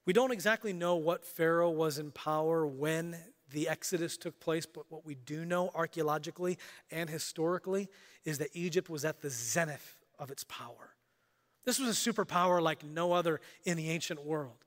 We 0.06 0.12
don't 0.12 0.30
exactly 0.30 0.72
know 0.72 0.96
what 0.96 1.24
Pharaoh 1.24 1.70
was 1.70 1.98
in 1.98 2.10
power 2.10 2.66
when 2.66 3.16
the 3.50 3.68
Exodus 3.68 4.16
took 4.16 4.38
place, 4.40 4.66
but 4.66 4.84
what 4.88 5.04
we 5.04 5.14
do 5.14 5.44
know 5.44 5.70
archaeologically 5.74 6.58
and 6.90 7.08
historically 7.08 7.88
is 8.24 8.38
that 8.38 8.48
Egypt 8.52 8.88
was 8.88 9.04
at 9.04 9.20
the 9.20 9.30
zenith 9.30 9.96
of 10.18 10.30
its 10.30 10.44
power. 10.44 10.94
This 11.64 11.78
was 11.78 11.88
a 11.88 12.12
superpower 12.12 12.60
like 12.62 12.84
no 12.84 13.12
other 13.12 13.40
in 13.64 13.76
the 13.76 13.90
ancient 13.90 14.24
world. 14.24 14.64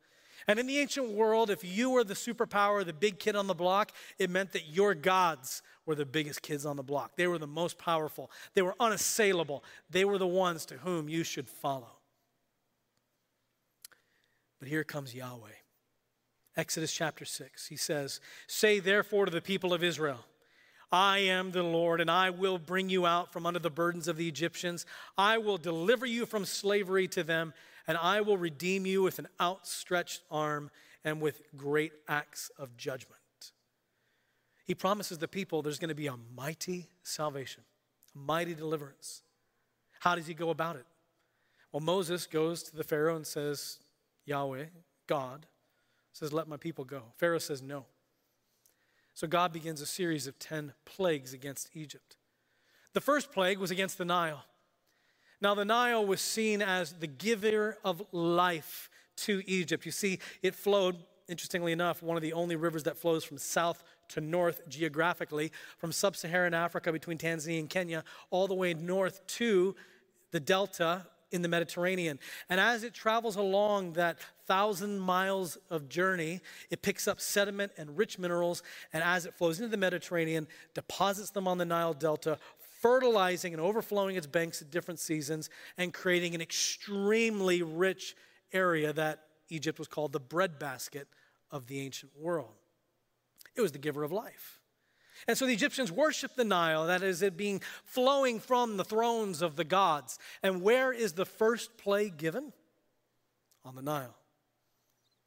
And 0.48 0.60
in 0.60 0.68
the 0.68 0.80
ancient 0.80 1.10
world, 1.10 1.50
if 1.50 1.64
you 1.64 1.90
were 1.90 2.04
the 2.04 2.14
superpower, 2.14 2.86
the 2.86 2.94
big 2.94 3.18
kid 3.18 3.36
on 3.36 3.48
the 3.48 3.54
block, 3.54 3.92
it 4.20 4.30
meant 4.30 4.52
that 4.52 4.68
your 4.68 4.94
gods 4.94 5.62
were 5.86 5.96
the 5.96 6.06
biggest 6.06 6.42
kids 6.42 6.66
on 6.66 6.76
the 6.76 6.84
block. 6.84 7.16
They 7.16 7.28
were 7.28 7.38
the 7.38 7.48
most 7.48 7.78
powerful, 7.78 8.30
they 8.54 8.62
were 8.62 8.76
unassailable, 8.80 9.64
they 9.90 10.06
were 10.06 10.18
the 10.18 10.28
ones 10.28 10.66
to 10.68 10.76
whom 10.76 11.08
you 11.08 11.24
should 11.24 11.48
follow. 11.48 11.92
But 14.60 14.68
here 14.68 14.84
comes 14.84 15.14
Yahweh. 15.14 15.63
Exodus 16.56 16.94
chapter 16.94 17.26
6. 17.26 17.68
He 17.68 17.76
says, 17.76 18.20
Say 18.48 18.80
therefore 18.80 19.26
to 19.26 19.32
the 19.32 19.42
people 19.42 19.74
of 19.74 19.84
Israel, 19.84 20.26
I 20.92 21.20
am 21.20 21.52
the 21.52 21.64
Lord, 21.64 22.02
and 22.02 22.12
I 22.12 22.30
will 22.30 22.60
bring 22.60 22.90
you 22.90 23.08
out 23.08 23.34
from 23.34 23.48
under 23.48 23.60
the 23.60 23.72
burdens 23.72 24.08
of 24.08 24.16
the 24.16 24.28
Egyptians. 24.28 24.86
I 25.18 25.40
will 25.40 25.58
deliver 25.58 26.06
you 26.06 26.28
from 26.28 26.46
slavery 26.46 27.08
to 27.10 27.24
them, 27.24 27.54
and 27.88 27.98
I 27.98 28.22
will 28.22 28.38
redeem 28.38 28.86
you 28.86 29.02
with 29.02 29.18
an 29.18 29.28
outstretched 29.42 30.22
arm 30.30 30.70
and 31.04 31.20
with 31.20 31.42
great 31.58 31.94
acts 32.08 32.52
of 32.60 32.78
judgment. 32.78 33.20
He 34.66 34.76
promises 34.76 35.18
the 35.18 35.28
people 35.28 35.62
there's 35.62 35.80
going 35.80 35.90
to 35.90 35.96
be 35.96 36.08
a 36.08 36.16
mighty 36.36 36.90
salvation, 37.02 37.64
a 38.16 38.18
mighty 38.20 38.54
deliverance. 38.54 39.24
How 40.00 40.16
does 40.16 40.28
he 40.28 40.36
go 40.36 40.52
about 40.52 40.76
it? 40.76 40.86
Well, 41.72 41.82
Moses 41.82 42.28
goes 42.28 42.62
to 42.64 42.76
the 42.76 42.84
Pharaoh 42.84 43.16
and 43.16 43.26
says, 43.26 43.80
Yahweh, 44.26 44.66
God, 45.08 45.48
says, 46.14 46.32
Let 46.32 46.48
my 46.48 46.58
people 46.58 46.86
go. 46.86 47.04
Pharaoh 47.18 47.40
says, 47.40 47.62
No. 47.62 47.86
So 49.14 49.28
God 49.28 49.54
begins 49.54 49.82
a 49.82 49.86
series 49.86 50.26
of 50.26 50.40
10 50.40 50.74
plagues 50.86 51.34
against 51.34 51.70
Egypt. 51.76 52.16
The 52.94 53.02
first 53.02 53.32
plague 53.32 53.60
was 53.60 53.72
against 53.72 53.98
the 53.98 54.06
Nile. 54.06 54.46
Now, 55.42 55.56
the 55.56 55.66
Nile 55.66 56.06
was 56.06 56.22
seen 56.22 56.62
as 56.62 56.94
the 56.94 57.08
giver 57.08 57.78
of 57.84 58.02
life 58.12 58.90
to 59.18 59.44
Egypt. 59.46 59.86
You 59.86 59.92
see, 59.92 60.20
it 60.42 60.56
flowed, 60.56 60.96
interestingly 61.28 61.72
enough, 61.72 62.02
one 62.02 62.16
of 62.16 62.24
the 62.24 62.34
only 62.34 62.56
rivers 62.56 62.84
that 62.84 62.98
flows 62.98 63.24
from 63.24 63.38
south 63.38 63.84
to 64.10 64.22
north 64.22 64.62
geographically, 64.70 65.52
from 65.78 65.92
sub 65.92 66.16
Saharan 66.16 66.54
Africa 66.54 66.92
between 66.92 67.18
Tanzania 67.18 67.60
and 67.60 67.70
Kenya, 67.70 68.04
all 68.30 68.48
the 68.48 68.54
way 68.54 68.74
north 68.74 69.26
to 69.28 69.76
the 70.32 70.40
delta 70.40 71.06
in 71.34 71.42
the 71.42 71.50
Mediterranean. 71.50 72.20
And 72.48 72.60
as 72.60 72.84
it 72.84 72.94
travels 72.94 73.36
along 73.36 73.94
that 73.94 74.20
thousand 74.48 75.00
miles 75.00 75.58
of 75.70 75.90
journey, 75.90 76.40
it 76.70 76.82
picks 76.82 77.08
up 77.08 77.20
sediment 77.20 77.74
and 77.76 77.98
rich 77.98 78.18
minerals, 78.20 78.64
and 78.94 79.04
as 79.04 79.26
it 79.26 79.34
flows 79.34 79.60
into 79.60 79.70
the 79.70 79.78
Mediterranean, 79.78 80.48
deposits 80.74 81.32
them 81.32 81.48
on 81.48 81.58
the 81.58 81.66
Nile 81.66 81.94
Delta, 81.94 82.38
fertilizing 82.82 83.54
and 83.54 83.62
overflowing 83.62 84.16
its 84.16 84.28
banks 84.28 84.62
at 84.62 84.70
different 84.70 85.00
seasons, 85.00 85.50
and 85.78 85.94
creating 85.94 86.36
an 86.36 86.42
extremely 86.42 87.64
rich 87.64 88.16
area 88.54 88.94
that 88.94 89.24
Egypt 89.50 89.80
was 89.80 89.88
called 89.88 90.12
the 90.12 90.20
breadbasket 90.20 91.08
of 91.52 91.68
the 91.68 91.82
ancient 91.82 92.12
world. 92.18 92.54
It 93.56 93.62
was 93.62 93.72
the 93.72 93.80
giver 93.80 94.04
of 94.04 94.12
life. 94.12 94.60
And 95.28 95.38
so 95.38 95.46
the 95.46 95.54
Egyptians 95.54 95.92
worshiped 95.92 96.36
the 96.36 96.44
Nile, 96.44 96.88
that 96.88 97.04
is, 97.04 97.22
it 97.22 97.38
being 97.38 97.62
flowing 97.84 98.40
from 98.40 98.78
the 98.78 98.84
thrones 98.84 99.42
of 99.42 99.56
the 99.56 99.64
gods. 99.64 100.20
And 100.42 100.62
where 100.62 100.92
is 100.92 101.14
the 101.14 101.26
first 101.26 101.78
plague 101.78 102.18
given? 102.18 102.52
On 103.66 103.76
the 103.76 103.82
Nile, 103.82 104.16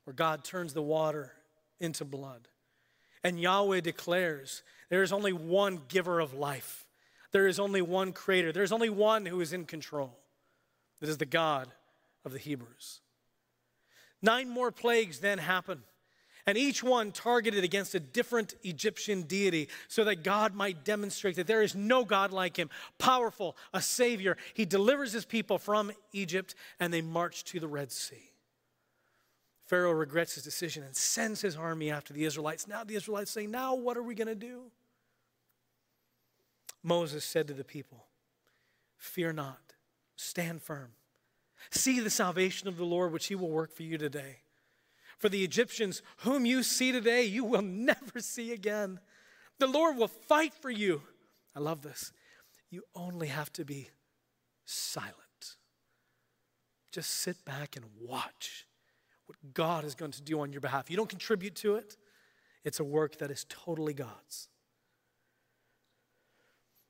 where 0.05 0.13
God 0.13 0.45
turns 0.45 0.75
the 0.75 0.83
water 0.83 1.33
into 1.81 2.05
blood. 2.05 2.49
And 3.25 3.41
Yahweh 3.41 3.81
declares 3.81 4.63
there 4.91 5.03
is 5.03 5.13
only 5.13 5.33
one 5.33 5.81
giver 5.89 6.21
of 6.21 6.35
life, 6.35 6.87
there 7.33 7.47
is 7.47 7.59
only 7.59 7.81
one 7.81 8.13
creator, 8.13 8.53
there's 8.53 8.73
only 8.73 8.91
one 8.91 9.25
who 9.25 9.41
is 9.41 9.53
in 9.55 9.65
control. 9.65 10.19
That 11.01 11.09
is 11.09 11.19
the 11.19 11.27
God 11.27 11.69
of 12.25 12.33
the 12.33 12.39
Hebrews. 12.39 13.01
Nine 14.23 14.49
more 14.49 14.71
plagues 14.71 15.21
then 15.21 15.39
happen 15.39 15.83
and 16.47 16.57
each 16.57 16.83
one 16.83 17.11
targeted 17.11 17.65
against 17.65 17.95
a 17.95 18.01
different 18.01 18.55
Egyptian 18.63 19.23
deity 19.23 19.69
so 19.89 20.05
that 20.05 20.23
God 20.23 20.55
might 20.55 20.85
demonstrate 20.85 21.37
that 21.37 21.49
there 21.49 21.63
is 21.63 21.75
no 21.75 22.05
God 22.05 22.33
like 22.33 22.57
him, 22.57 22.71
powerful, 22.99 23.57
a 23.75 23.83
savior. 23.83 24.37
He 24.55 24.65
delivers 24.65 25.13
his 25.13 25.25
people 25.25 25.59
from 25.59 25.91
Egypt 26.13 26.55
and 26.79 26.93
they 26.93 27.03
march 27.03 27.45
to 27.45 27.59
the 27.59 27.67
Red 27.67 27.91
Sea. 27.91 28.31
Pharaoh 29.65 29.93
regrets 29.93 30.37
his 30.37 30.45
decision 30.45 30.85
and 30.85 30.95
sends 30.95 31.41
his 31.41 31.57
army 31.57 31.91
after 31.91 32.13
the 32.15 32.25
Israelites. 32.25 32.69
Now 32.69 32.85
the 32.85 32.95
Israelites 32.95 33.33
say, 33.33 33.49
Now 33.49 33.75
what 33.75 33.97
are 33.97 34.03
we 34.03 34.15
going 34.15 34.29
to 34.29 34.37
do? 34.37 34.71
Moses 36.85 37.25
said 37.25 37.49
to 37.49 37.55
the 37.55 37.65
people, 37.65 38.07
Fear 38.97 39.33
not, 39.33 39.75
stand 40.15 40.63
firm. 40.63 40.93
See 41.73 41.99
the 41.99 42.11
salvation 42.11 42.69
of 42.69 42.77
the 42.77 42.85
Lord, 42.85 43.13
which 43.13 43.27
he 43.27 43.35
will 43.35 43.51
work 43.51 43.73
for 43.75 43.83
you 43.83 43.99
today. 43.99 44.37
For 45.19 45.29
the 45.29 45.45
Egyptians, 45.45 46.03
whom 46.19 46.45
you 46.45 46.63
see 46.63 46.93
today, 46.93 47.25
you 47.25 47.45
will 47.45 47.63
never 47.63 48.21
see 48.21 48.53
again. 48.53 49.01
The 49.59 49.67
Lord 49.67 49.97
will 49.97 50.09
fight 50.09 50.55
for 50.55 50.71
you. 50.71 51.03
I 51.55 51.61
love 51.61 51.83
this. 51.83 52.13
You 52.71 52.83
only 52.95 53.29
have 53.29 53.53
to 53.55 53.65
be 53.65 53.91
silent. 54.65 55.15
Just 56.93 57.11
sit 57.11 57.45
back 57.45 57.77
and 57.77 57.85
watch 58.01 58.67
what 59.27 59.37
God 59.55 59.85
is 59.85 59.95
going 59.95 60.13
to 60.13 60.23
do 60.23 60.41
on 60.41 60.53
your 60.53 60.61
behalf. 60.61 60.91
You 60.91 60.97
don't 60.97 61.09
contribute 61.09 61.55
to 61.57 61.77
it, 61.77 61.97
it's 62.65 62.81
a 62.81 62.85
work 62.85 63.19
that 63.19 63.31
is 63.31 63.47
totally 63.49 63.95
God's. 63.95 64.49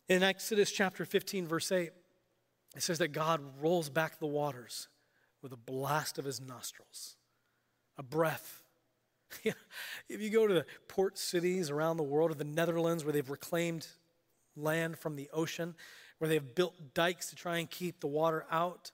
In 0.08 0.22
Exodus 0.22 0.70
chapter 0.70 1.04
15, 1.04 1.46
verse 1.46 1.72
8, 1.72 1.90
it 2.76 2.82
says 2.82 2.98
that 2.98 3.08
God 3.08 3.40
rolls 3.60 3.88
back 3.88 4.18
the 4.18 4.26
waters 4.26 4.88
with 5.42 5.52
a 5.52 5.56
blast 5.56 6.18
of 6.18 6.24
his 6.24 6.40
nostrils, 6.40 7.16
a 7.98 8.02
breath. 8.02 8.62
if 9.44 10.20
you 10.20 10.30
go 10.30 10.46
to 10.46 10.54
the 10.54 10.66
port 10.88 11.18
cities 11.18 11.70
around 11.70 11.96
the 11.96 12.02
world, 12.02 12.30
or 12.30 12.34
the 12.34 12.44
Netherlands, 12.44 13.04
where 13.04 13.12
they've 13.12 13.28
reclaimed 13.28 13.86
land 14.56 14.98
from 14.98 15.16
the 15.16 15.28
ocean, 15.32 15.74
where 16.18 16.28
they've 16.28 16.54
built 16.54 16.74
dikes 16.94 17.28
to 17.30 17.36
try 17.36 17.58
and 17.58 17.70
keep 17.70 18.00
the 18.00 18.06
water 18.06 18.46
out, 18.50 18.90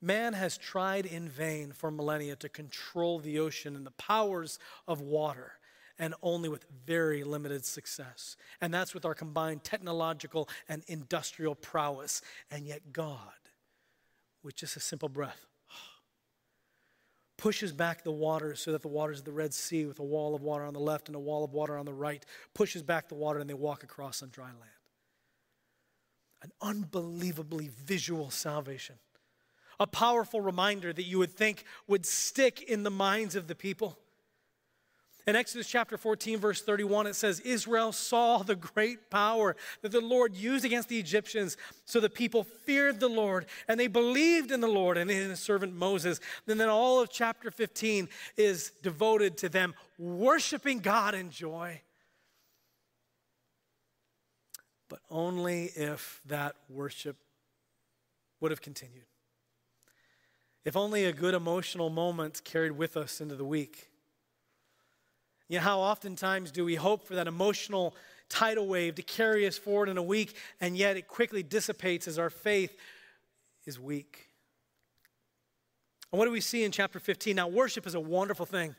man 0.00 0.32
has 0.32 0.58
tried 0.58 1.06
in 1.06 1.28
vain 1.28 1.72
for 1.72 1.90
millennia 1.90 2.36
to 2.36 2.48
control 2.48 3.18
the 3.18 3.38
ocean 3.38 3.76
and 3.76 3.86
the 3.86 3.92
powers 3.92 4.58
of 4.86 5.00
water 5.00 5.52
and 6.00 6.14
only 6.22 6.48
with 6.48 6.64
very 6.86 7.22
limited 7.22 7.64
success. 7.64 8.36
And 8.60 8.72
that's 8.72 8.94
with 8.94 9.04
our 9.04 9.14
combined 9.14 9.62
technological 9.62 10.48
and 10.66 10.82
industrial 10.86 11.54
prowess. 11.54 12.22
And 12.50 12.66
yet, 12.66 12.90
God, 12.90 13.18
with 14.42 14.56
just 14.56 14.76
a 14.76 14.80
simple 14.80 15.10
breath, 15.10 15.44
pushes 17.40 17.72
back 17.72 18.04
the 18.04 18.12
waters 18.12 18.60
so 18.60 18.72
that 18.72 18.82
the 18.82 18.88
waters 18.88 19.20
of 19.20 19.24
the 19.24 19.32
Red 19.32 19.54
Sea, 19.54 19.86
with 19.86 19.98
a 19.98 20.04
wall 20.04 20.34
of 20.34 20.42
water 20.42 20.62
on 20.62 20.74
the 20.74 20.80
left 20.80 21.08
and 21.08 21.16
a 21.16 21.20
wall 21.20 21.42
of 21.42 21.54
water 21.54 21.78
on 21.78 21.86
the 21.86 21.92
right, 21.92 22.24
pushes 22.54 22.82
back 22.82 23.08
the 23.08 23.14
water 23.14 23.40
and 23.40 23.48
they 23.48 23.54
walk 23.54 23.82
across 23.82 24.22
on 24.22 24.28
dry 24.28 24.44
land. 24.44 24.58
An 26.42 26.52
unbelievably 26.60 27.68
visual 27.68 28.30
salvation. 28.30 28.96
A 29.78 29.86
powerful 29.86 30.42
reminder 30.42 30.92
that 30.92 31.04
you 31.04 31.18
would 31.18 31.32
think 31.32 31.64
would 31.86 32.04
stick 32.04 32.62
in 32.62 32.82
the 32.82 32.90
minds 32.90 33.34
of 33.34 33.46
the 33.46 33.54
people 33.54 33.98
in 35.26 35.36
Exodus 35.36 35.66
chapter 35.66 35.96
14, 35.96 36.38
verse 36.38 36.62
31, 36.62 37.06
it 37.06 37.14
says, 37.14 37.40
Israel 37.40 37.92
saw 37.92 38.38
the 38.38 38.56
great 38.56 39.10
power 39.10 39.54
that 39.82 39.92
the 39.92 40.00
Lord 40.00 40.34
used 40.34 40.64
against 40.64 40.88
the 40.88 40.98
Egyptians. 40.98 41.56
So 41.84 42.00
the 42.00 42.08
people 42.08 42.44
feared 42.44 43.00
the 43.00 43.08
Lord 43.08 43.46
and 43.68 43.78
they 43.78 43.86
believed 43.86 44.50
in 44.50 44.60
the 44.60 44.68
Lord 44.68 44.96
and 44.96 45.10
in 45.10 45.30
his 45.30 45.40
servant 45.40 45.74
Moses. 45.74 46.20
And 46.48 46.58
then 46.58 46.68
all 46.68 47.00
of 47.00 47.10
chapter 47.10 47.50
15 47.50 48.08
is 48.36 48.72
devoted 48.82 49.36
to 49.38 49.48
them 49.48 49.74
worshiping 49.98 50.78
God 50.78 51.14
in 51.14 51.30
joy. 51.30 51.82
But 54.88 55.00
only 55.10 55.66
if 55.76 56.20
that 56.26 56.56
worship 56.68 57.16
would 58.40 58.50
have 58.50 58.62
continued. 58.62 59.04
If 60.64 60.76
only 60.76 61.04
a 61.04 61.12
good 61.12 61.34
emotional 61.34 61.90
moment 61.90 62.42
carried 62.44 62.72
with 62.72 62.96
us 62.96 63.20
into 63.20 63.34
the 63.34 63.44
week 63.44 63.89
you 65.50 65.56
know, 65.56 65.64
how 65.64 65.80
oftentimes 65.80 66.52
do 66.52 66.64
we 66.64 66.76
hope 66.76 67.04
for 67.04 67.16
that 67.16 67.26
emotional 67.26 67.96
tidal 68.28 68.68
wave 68.68 68.94
to 68.94 69.02
carry 69.02 69.48
us 69.48 69.58
forward 69.58 69.88
in 69.88 69.98
a 69.98 70.02
week, 70.02 70.36
and 70.60 70.76
yet 70.76 70.96
it 70.96 71.08
quickly 71.08 71.42
dissipates 71.42 72.06
as 72.06 72.20
our 72.20 72.30
faith 72.30 72.76
is 73.66 73.78
weak? 73.78 74.28
And 76.12 76.20
what 76.20 76.26
do 76.26 76.30
we 76.30 76.40
see 76.40 76.62
in 76.62 76.70
chapter 76.70 77.00
15? 77.00 77.34
Now, 77.34 77.48
worship 77.48 77.84
is 77.84 77.96
a 77.96 78.00
wonderful 78.00 78.46
thing. 78.46 78.76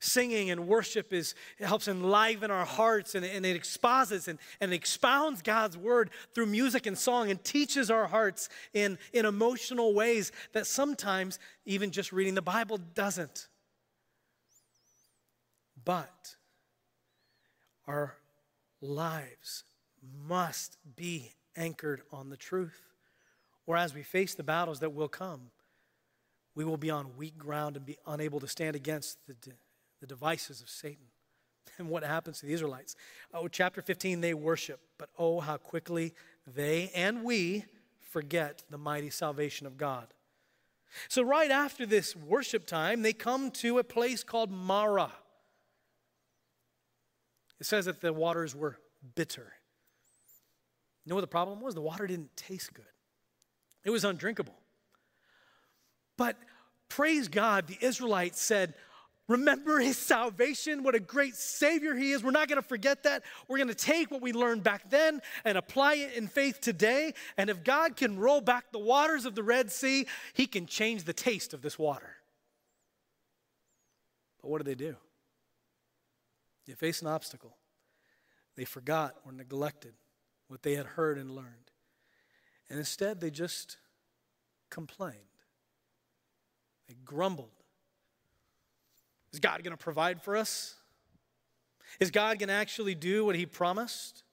Singing 0.00 0.50
and 0.50 0.66
worship 0.66 1.12
is 1.12 1.34
it 1.58 1.66
helps 1.66 1.88
enliven 1.88 2.50
our 2.50 2.64
hearts 2.64 3.14
and, 3.14 3.22
and 3.22 3.44
it 3.44 3.54
exposits 3.54 4.28
and, 4.28 4.38
and 4.62 4.72
expounds 4.72 5.42
God's 5.42 5.76
word 5.76 6.08
through 6.34 6.46
music 6.46 6.86
and 6.86 6.96
song 6.96 7.30
and 7.30 7.44
teaches 7.44 7.90
our 7.90 8.06
hearts 8.06 8.48
in, 8.72 8.98
in 9.12 9.26
emotional 9.26 9.92
ways 9.92 10.32
that 10.54 10.66
sometimes 10.66 11.38
even 11.66 11.90
just 11.90 12.12
reading 12.12 12.34
the 12.34 12.40
Bible 12.40 12.78
doesn't. 12.78 13.48
But 15.84 16.36
our 17.86 18.16
lives 18.80 19.64
must 20.26 20.78
be 20.96 21.32
anchored 21.56 22.02
on 22.12 22.30
the 22.30 22.36
truth. 22.36 22.80
Or 23.66 23.76
as 23.76 23.94
we 23.94 24.02
face 24.02 24.34
the 24.34 24.42
battles 24.42 24.80
that 24.80 24.92
will 24.92 25.08
come, 25.08 25.50
we 26.54 26.64
will 26.64 26.76
be 26.76 26.90
on 26.90 27.16
weak 27.16 27.38
ground 27.38 27.76
and 27.76 27.86
be 27.86 27.96
unable 28.06 28.40
to 28.40 28.48
stand 28.48 28.76
against 28.76 29.18
the, 29.26 29.34
the 30.00 30.06
devices 30.06 30.60
of 30.60 30.68
Satan. 30.68 31.06
And 31.78 31.88
what 31.88 32.04
happens 32.04 32.40
to 32.40 32.46
the 32.46 32.52
Israelites? 32.52 32.96
Oh, 33.32 33.48
chapter 33.48 33.80
15, 33.80 34.20
they 34.20 34.34
worship, 34.34 34.80
but 34.98 35.08
oh, 35.18 35.40
how 35.40 35.56
quickly 35.56 36.12
they 36.46 36.90
and 36.94 37.24
we 37.24 37.64
forget 38.10 38.62
the 38.68 38.76
mighty 38.76 39.08
salvation 39.10 39.66
of 39.66 39.78
God. 39.78 40.08
So, 41.08 41.22
right 41.22 41.50
after 41.50 41.86
this 41.86 42.14
worship 42.14 42.66
time, 42.66 43.00
they 43.00 43.14
come 43.14 43.50
to 43.52 43.78
a 43.78 43.84
place 43.84 44.22
called 44.22 44.50
Marah. 44.50 45.12
It 47.62 47.66
says 47.66 47.84
that 47.84 48.00
the 48.00 48.12
waters 48.12 48.56
were 48.56 48.76
bitter. 49.14 49.52
You 51.04 51.10
know 51.10 51.14
what 51.14 51.20
the 51.20 51.28
problem 51.28 51.60
was? 51.60 51.76
The 51.76 51.80
water 51.80 52.08
didn't 52.08 52.36
taste 52.36 52.74
good, 52.74 52.84
it 53.84 53.90
was 53.90 54.04
undrinkable. 54.04 54.58
But 56.16 56.36
praise 56.88 57.28
God, 57.28 57.68
the 57.68 57.78
Israelites 57.80 58.42
said, 58.42 58.74
Remember 59.28 59.78
his 59.78 59.96
salvation, 59.96 60.82
what 60.82 60.96
a 60.96 61.00
great 61.00 61.36
Savior 61.36 61.94
he 61.94 62.10
is. 62.10 62.24
We're 62.24 62.32
not 62.32 62.48
going 62.48 62.60
to 62.60 62.66
forget 62.66 63.04
that. 63.04 63.22
We're 63.46 63.58
going 63.58 63.68
to 63.68 63.76
take 63.76 64.10
what 64.10 64.22
we 64.22 64.32
learned 64.32 64.64
back 64.64 64.90
then 64.90 65.22
and 65.44 65.56
apply 65.56 65.94
it 65.94 66.14
in 66.14 66.26
faith 66.26 66.60
today. 66.60 67.14
And 67.36 67.48
if 67.48 67.62
God 67.62 67.94
can 67.94 68.18
roll 68.18 68.40
back 68.40 68.72
the 68.72 68.80
waters 68.80 69.24
of 69.24 69.36
the 69.36 69.44
Red 69.44 69.70
Sea, 69.70 70.08
he 70.34 70.48
can 70.48 70.66
change 70.66 71.04
the 71.04 71.12
taste 71.12 71.54
of 71.54 71.62
this 71.62 71.78
water. 71.78 72.16
But 74.40 74.50
what 74.50 74.58
did 74.58 74.66
they 74.66 74.84
do? 74.84 74.96
You 76.66 76.74
faced 76.74 77.02
an 77.02 77.08
obstacle. 77.08 77.56
They 78.56 78.64
forgot 78.64 79.16
or 79.24 79.32
neglected 79.32 79.94
what 80.48 80.62
they 80.62 80.74
had 80.74 80.86
heard 80.86 81.18
and 81.18 81.30
learned. 81.30 81.70
And 82.68 82.78
instead, 82.78 83.20
they 83.20 83.30
just 83.30 83.78
complained. 84.70 85.16
They 86.88 86.94
grumbled. 87.04 87.50
Is 89.32 89.40
God 89.40 89.62
going 89.64 89.76
to 89.76 89.82
provide 89.82 90.22
for 90.22 90.36
us? 90.36 90.74
Is 92.00 92.10
God 92.10 92.38
going 92.38 92.48
to 92.48 92.54
actually 92.54 92.94
do 92.94 93.24
what 93.24 93.34
he 93.34 93.46
promised? 93.46 94.24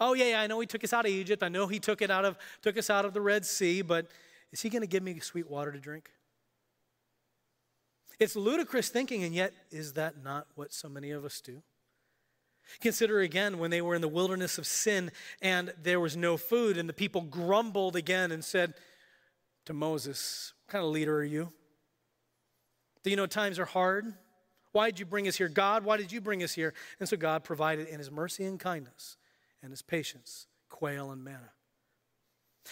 Oh 0.00 0.14
yeah, 0.14 0.30
yeah, 0.30 0.40
I 0.40 0.46
know 0.46 0.60
he 0.60 0.66
took 0.66 0.84
us 0.84 0.92
out 0.92 1.06
of 1.06 1.10
Egypt. 1.10 1.42
I 1.42 1.48
know 1.48 1.66
he 1.66 1.78
took 1.78 2.02
it 2.02 2.10
out 2.10 2.24
of 2.24 2.36
took 2.62 2.76
us 2.76 2.90
out 2.90 3.04
of 3.04 3.14
the 3.14 3.20
Red 3.20 3.46
Sea, 3.46 3.82
but 3.82 4.08
is 4.52 4.60
he 4.60 4.68
going 4.68 4.82
to 4.82 4.88
give 4.88 5.02
me 5.02 5.18
sweet 5.20 5.48
water 5.50 5.72
to 5.72 5.78
drink? 5.78 6.10
It's 8.18 8.36
ludicrous 8.36 8.88
thinking, 8.88 9.24
and 9.24 9.34
yet, 9.34 9.52
is 9.70 9.92
that 9.94 10.22
not 10.22 10.46
what 10.54 10.72
so 10.72 10.88
many 10.88 11.10
of 11.10 11.24
us 11.24 11.40
do? 11.40 11.62
Consider 12.80 13.20
again 13.20 13.58
when 13.58 13.70
they 13.70 13.82
were 13.82 13.94
in 13.94 14.00
the 14.00 14.08
wilderness 14.08 14.58
of 14.58 14.66
sin 14.66 15.12
and 15.40 15.72
there 15.82 16.00
was 16.00 16.16
no 16.16 16.36
food, 16.36 16.76
and 16.78 16.88
the 16.88 16.94
people 16.94 17.20
grumbled 17.20 17.94
again 17.94 18.32
and 18.32 18.44
said 18.44 18.74
to 19.66 19.72
Moses, 19.72 20.52
What 20.64 20.72
kind 20.72 20.84
of 20.84 20.90
leader 20.90 21.16
are 21.16 21.24
you? 21.24 21.52
Do 23.04 23.10
you 23.10 23.16
know 23.16 23.26
times 23.26 23.58
are 23.58 23.66
hard? 23.66 24.14
Why 24.72 24.90
did 24.90 24.98
you 24.98 25.06
bring 25.06 25.28
us 25.28 25.36
here? 25.36 25.48
God, 25.48 25.84
why 25.84 25.96
did 25.96 26.12
you 26.12 26.20
bring 26.20 26.42
us 26.42 26.52
here? 26.52 26.74
And 26.98 27.08
so 27.08 27.16
God 27.16 27.44
provided 27.44 27.88
in 27.88 27.98
his 27.98 28.10
mercy 28.10 28.44
and 28.44 28.58
kindness 28.58 29.16
and 29.62 29.70
his 29.70 29.82
patience 29.82 30.48
quail 30.68 31.10
and 31.10 31.22
manna. 31.22 31.50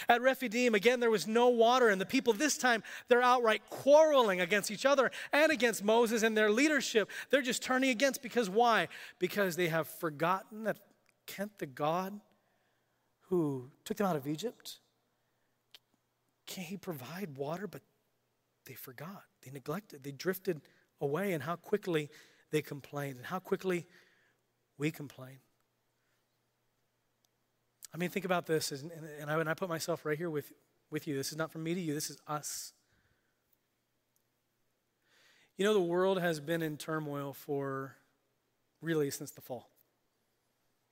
At 0.09 0.23
Rephidim, 0.23 0.75
again, 0.75 1.01
there 1.01 1.11
was 1.11 1.27
no 1.27 1.49
water, 1.49 1.89
and 1.89 2.01
the 2.01 2.07
people 2.07 2.33
this 2.33 2.59
time, 2.59 2.83
they're 3.09 3.23
outright 3.23 3.63
quarreling 3.71 4.41
against 4.41 4.71
each 4.71 4.87
other 4.87 5.11
and 5.33 5.53
against 5.53 5.85
Moses 5.85 6.23
and 6.23 6.37
their 6.37 6.51
leadership. 6.51 7.11
They're 7.31 7.43
just 7.43 7.63
turning 7.63 7.91
against 7.91 8.23
because 8.23 8.49
why? 8.51 8.89
Because 9.19 9.57
they 9.57 9.69
have 9.69 9.89
forgotten 9.89 10.65
that 10.65 10.79
Kent, 11.27 11.59
the 11.59 11.67
God 11.67 12.21
who 13.29 13.71
took 13.85 13.97
them 13.97 14.07
out 14.07 14.17
of 14.17 14.27
Egypt, 14.27 14.79
can't 16.47 16.67
he 16.67 16.77
provide 16.77 17.37
water? 17.37 17.67
But 17.67 17.83
they 18.67 18.75
forgot, 18.75 19.23
they 19.45 19.51
neglected, 19.51 20.03
they 20.05 20.13
drifted 20.13 20.61
away, 21.01 21.33
and 21.33 21.43
how 21.43 21.57
quickly 21.57 22.11
they 22.51 22.63
complained, 22.63 23.17
and 23.17 23.27
how 23.27 23.39
quickly 23.39 23.87
we 24.79 24.91
complain. 24.91 25.39
I 27.95 27.97
mean, 27.97 28.11
think 28.11 28.25
about 28.25 28.47
this, 28.47 28.73
and, 28.73 28.91
I, 29.31 29.39
and 29.39 29.49
I 29.49 29.55
put 29.55 29.69
myself 29.69 30.05
right 30.05 30.19
here 30.19 30.29
with, 30.29 30.53
with 30.91 31.07
you. 31.07 31.15
This 31.17 31.31
is 31.31 31.39
not 31.39 31.53
from 31.53 31.63
me 31.63 31.75
to 31.75 31.81
you, 31.81 31.95
this 31.95 32.11
is 32.11 32.19
us. 32.27 32.73
You 35.57 35.65
know, 35.65 35.73
the 35.73 35.81
world 35.81 36.21
has 36.21 36.41
been 36.41 36.61
in 36.61 36.77
turmoil 36.77 37.33
for 37.33 37.95
really 38.83 39.11
since 39.11 39.31
the 39.31 39.41
fall. 39.41 39.71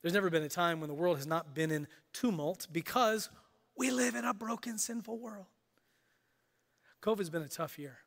There's 0.01 0.15
never 0.15 0.31
been 0.31 0.45
a 0.45 0.49
time 0.49 0.79
when 0.79 0.87
the 0.87 0.95
world 0.95 1.17
has 1.17 1.27
not 1.27 1.55
been 1.55 1.73
in 1.73 1.88
tumult 2.12 2.69
because 2.73 3.29
we 3.77 3.91
live 3.91 4.15
in 4.15 4.25
a 4.25 4.33
broken, 4.33 4.79
sinful 4.79 5.19
world. 5.19 5.47
COVID's 7.03 7.31
been 7.31 7.43
a 7.43 7.49
tough 7.49 7.81
year. 7.81 7.99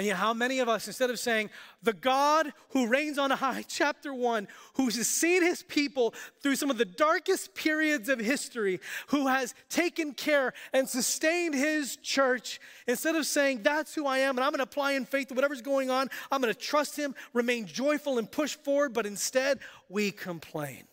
And 0.00 0.06
yet, 0.06 0.16
how 0.16 0.32
many 0.32 0.60
of 0.60 0.68
us, 0.70 0.86
instead 0.86 1.10
of 1.10 1.18
saying, 1.18 1.50
the 1.82 1.92
God 1.92 2.54
who 2.70 2.86
reigns 2.86 3.18
on 3.18 3.30
high, 3.30 3.62
chapter 3.68 4.14
one, 4.14 4.48
who 4.76 4.86
has 4.86 5.06
seen 5.06 5.42
his 5.42 5.62
people 5.62 6.14
through 6.42 6.56
some 6.56 6.70
of 6.70 6.78
the 6.78 6.86
darkest 6.86 7.54
periods 7.54 8.08
of 8.08 8.18
history, 8.18 8.80
who 9.08 9.26
has 9.26 9.54
taken 9.68 10.14
care 10.14 10.54
and 10.72 10.88
sustained 10.88 11.54
his 11.54 11.96
church, 11.96 12.62
instead 12.86 13.14
of 13.14 13.26
saying, 13.26 13.62
that's 13.62 13.94
who 13.94 14.06
I 14.06 14.20
am, 14.20 14.38
and 14.38 14.40
I'm 14.42 14.52
going 14.52 14.60
to 14.60 14.62
apply 14.62 14.92
in 14.92 15.04
faith 15.04 15.28
to 15.28 15.34
whatever's 15.34 15.60
going 15.60 15.90
on, 15.90 16.08
I'm 16.32 16.40
going 16.40 16.50
to 16.50 16.58
trust 16.58 16.96
him, 16.96 17.14
remain 17.34 17.66
joyful, 17.66 18.16
and 18.16 18.32
push 18.32 18.54
forward, 18.54 18.94
but 18.94 19.04
instead, 19.04 19.58
we 19.90 20.12
complain. 20.12 20.84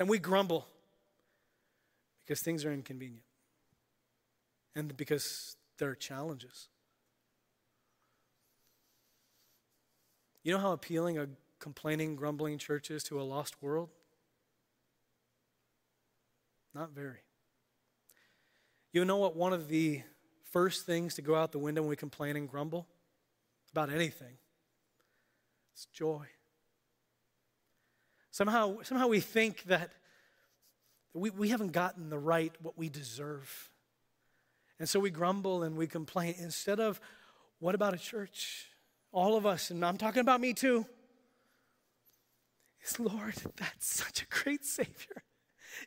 And 0.00 0.08
we 0.08 0.18
grumble 0.18 0.66
because 2.26 2.42
things 2.42 2.64
are 2.64 2.72
inconvenient 2.72 3.22
and 4.74 4.96
because 4.96 5.54
there 5.78 5.90
are 5.90 5.94
challenges. 5.94 6.66
You 10.42 10.52
know 10.52 10.58
how 10.58 10.72
appealing 10.72 11.18
a 11.18 11.28
complaining, 11.58 12.16
grumbling 12.16 12.56
church 12.58 12.90
is 12.90 13.02
to 13.04 13.20
a 13.20 13.22
lost 13.22 13.62
world? 13.62 13.90
Not 16.74 16.92
very. 16.92 17.18
You 18.92 19.04
know 19.04 19.18
what 19.18 19.36
one 19.36 19.52
of 19.52 19.68
the 19.68 20.02
first 20.50 20.86
things 20.86 21.14
to 21.14 21.22
go 21.22 21.34
out 21.34 21.52
the 21.52 21.58
window 21.58 21.82
when 21.82 21.90
we 21.90 21.96
complain 21.96 22.36
and 22.36 22.48
grumble 22.48 22.86
about 23.70 23.90
anything? 23.90 24.38
It's 25.74 25.86
joy. 25.86 26.26
Somehow, 28.30 28.78
somehow 28.82 29.08
we 29.08 29.20
think 29.20 29.64
that 29.64 29.92
we, 31.12 31.30
we 31.30 31.48
haven't 31.50 31.72
gotten 31.72 32.08
the 32.08 32.18
right 32.18 32.52
what 32.62 32.78
we 32.78 32.88
deserve. 32.88 33.70
And 34.78 34.88
so 34.88 34.98
we 34.98 35.10
grumble 35.10 35.62
and 35.62 35.76
we 35.76 35.86
complain 35.86 36.34
instead 36.38 36.80
of, 36.80 37.00
what 37.58 37.74
about 37.74 37.92
a 37.92 37.98
church 37.98 38.69
all 39.12 39.36
of 39.36 39.46
us, 39.46 39.70
and 39.70 39.84
I'm 39.84 39.96
talking 39.96 40.20
about 40.20 40.40
me 40.40 40.52
too, 40.54 40.86
is 42.84 42.98
Lord, 42.98 43.34
that's 43.56 43.86
such 43.86 44.22
a 44.22 44.26
great 44.26 44.64
Savior. 44.64 45.22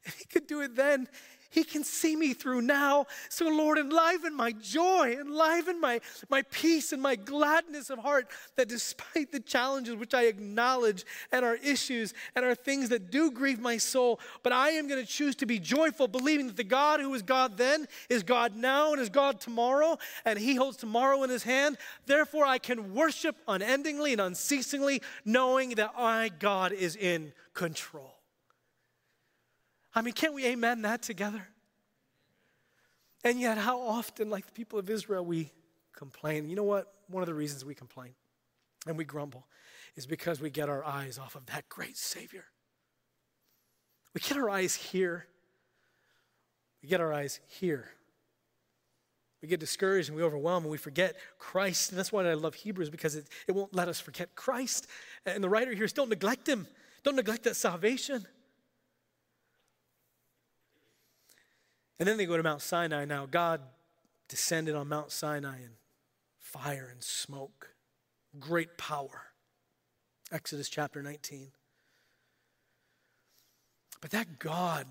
If 0.04 0.18
He 0.20 0.26
could 0.26 0.48
do 0.48 0.62
it 0.62 0.76
then, 0.76 1.08
he 1.54 1.64
can 1.64 1.84
see 1.84 2.16
me 2.16 2.34
through 2.34 2.62
now. 2.62 3.06
So, 3.30 3.48
Lord, 3.48 3.78
enliven 3.78 4.36
my 4.36 4.54
joy, 4.54 5.16
enliven 5.20 5.80
my, 5.80 6.02
my 6.28 6.42
peace 6.42 6.92
and 6.92 7.02
my 7.02 7.16
gladness 7.16 7.92
of 7.92 8.00
heart 8.00 8.28
that 8.56 8.68
despite 8.68 9.32
the 9.32 9.40
challenges 9.40 9.96
which 9.96 10.16
I 10.16 10.24
acknowledge 10.24 11.06
and 11.32 11.46
our 11.46 11.56
issues 11.58 12.16
and 12.36 12.44
our 12.44 12.56
things 12.56 12.90
that 12.90 13.12
do 13.12 13.30
grieve 13.30 13.60
my 13.60 13.78
soul, 13.78 14.20
but 14.42 14.52
I 14.52 14.72
am 14.72 14.88
going 14.88 15.00
to 15.00 15.08
choose 15.08 15.36
to 15.36 15.46
be 15.46 15.60
joyful, 15.60 16.08
believing 16.08 16.48
that 16.48 16.58
the 16.58 16.64
God 16.64 17.00
who 17.00 17.12
was 17.12 17.22
God 17.22 17.56
then 17.56 17.88
is 18.10 18.24
God 18.24 18.56
now 18.56 18.92
and 18.92 19.00
is 19.00 19.10
God 19.10 19.40
tomorrow, 19.40 20.00
and 20.26 20.40
He 20.40 20.56
holds 20.56 20.78
tomorrow 20.78 21.22
in 21.22 21.30
His 21.30 21.44
hand. 21.44 21.78
Therefore, 22.08 22.46
I 22.46 22.58
can 22.58 22.96
worship 22.96 23.36
unendingly 23.48 24.14
and 24.14 24.22
unceasingly, 24.22 25.04
knowing 25.24 25.72
that 25.76 25.94
my 25.96 26.32
God 26.40 26.72
is 26.72 26.96
in 26.96 27.32
control. 27.54 28.23
I 29.96 30.02
mean, 30.02 30.14
can't 30.14 30.34
we 30.34 30.46
amen 30.48 30.82
that 30.84 31.02
together? 31.02 31.48
And 33.24 33.40
yet, 33.40 33.58
how 33.58 33.80
often, 33.80 34.30
like 34.30 34.46
the 34.46 34.52
people 34.52 34.80
of 34.80 34.90
Israel, 34.90 35.24
we 35.24 35.52
complain. 35.94 36.50
You 36.50 36.56
know 36.56 36.64
what? 36.64 36.92
One 37.08 37.24
of 37.24 37.28
the 37.28 37.34
reasons 37.34 37.64
we 37.64 37.76
complain 37.76 38.14
and 38.86 38.98
we 38.98 39.06
grumble 39.06 39.46
is 39.96 40.06
because 40.06 40.42
we 40.42 40.50
get 40.50 40.70
our 40.70 40.84
eyes 40.84 41.18
off 41.18 41.36
of 41.36 41.46
that 41.48 41.70
great 41.70 41.98
Savior. 41.98 42.46
We 44.14 44.22
get 44.22 44.38
our 44.38 44.50
eyes 44.50 44.76
here. 44.76 45.28
We 46.82 46.90
get 46.90 47.00
our 47.00 47.14
eyes 47.14 47.40
here. 47.48 47.90
We 49.42 49.48
get 49.48 49.60
discouraged 49.60 50.10
and 50.10 50.18
we 50.18 50.24
overwhelm 50.24 50.64
and 50.64 50.72
we 50.72 50.78
forget 50.78 51.16
Christ. 51.38 51.92
And 51.92 52.00
that's 52.00 52.12
why 52.12 52.26
I 52.26 52.34
love 52.34 52.56
Hebrews 52.56 52.90
because 52.90 53.16
it, 53.16 53.28
it 53.48 53.52
won't 53.54 53.74
let 53.74 53.88
us 53.88 54.00
forget 54.00 54.36
Christ. 54.36 54.88
And 55.26 55.44
the 55.44 55.50
writer 55.50 55.74
here 55.74 55.84
is 55.86 55.94
don't 55.94 56.10
neglect 56.10 56.48
him, 56.48 56.68
don't 57.04 57.16
neglect 57.16 57.44
that 57.44 57.56
salvation. 57.56 58.26
And 62.04 62.10
then 62.10 62.18
they 62.18 62.26
go 62.26 62.36
to 62.36 62.44
Mount 62.44 62.62
Sinai. 62.62 63.06
Now, 63.06 63.26
God 63.26 63.62
descended 64.28 64.76
on 64.76 64.90
Mount 64.90 65.10
Sinai 65.10 65.60
in 65.60 65.70
fire 66.38 66.90
and 66.92 67.02
smoke, 67.02 67.70
great 68.38 68.78
power. 68.78 69.28
Exodus 70.30 70.68
chapter 70.68 71.02
19. 71.02 71.52
But 74.02 74.12
that 74.12 74.38
God 74.38 74.86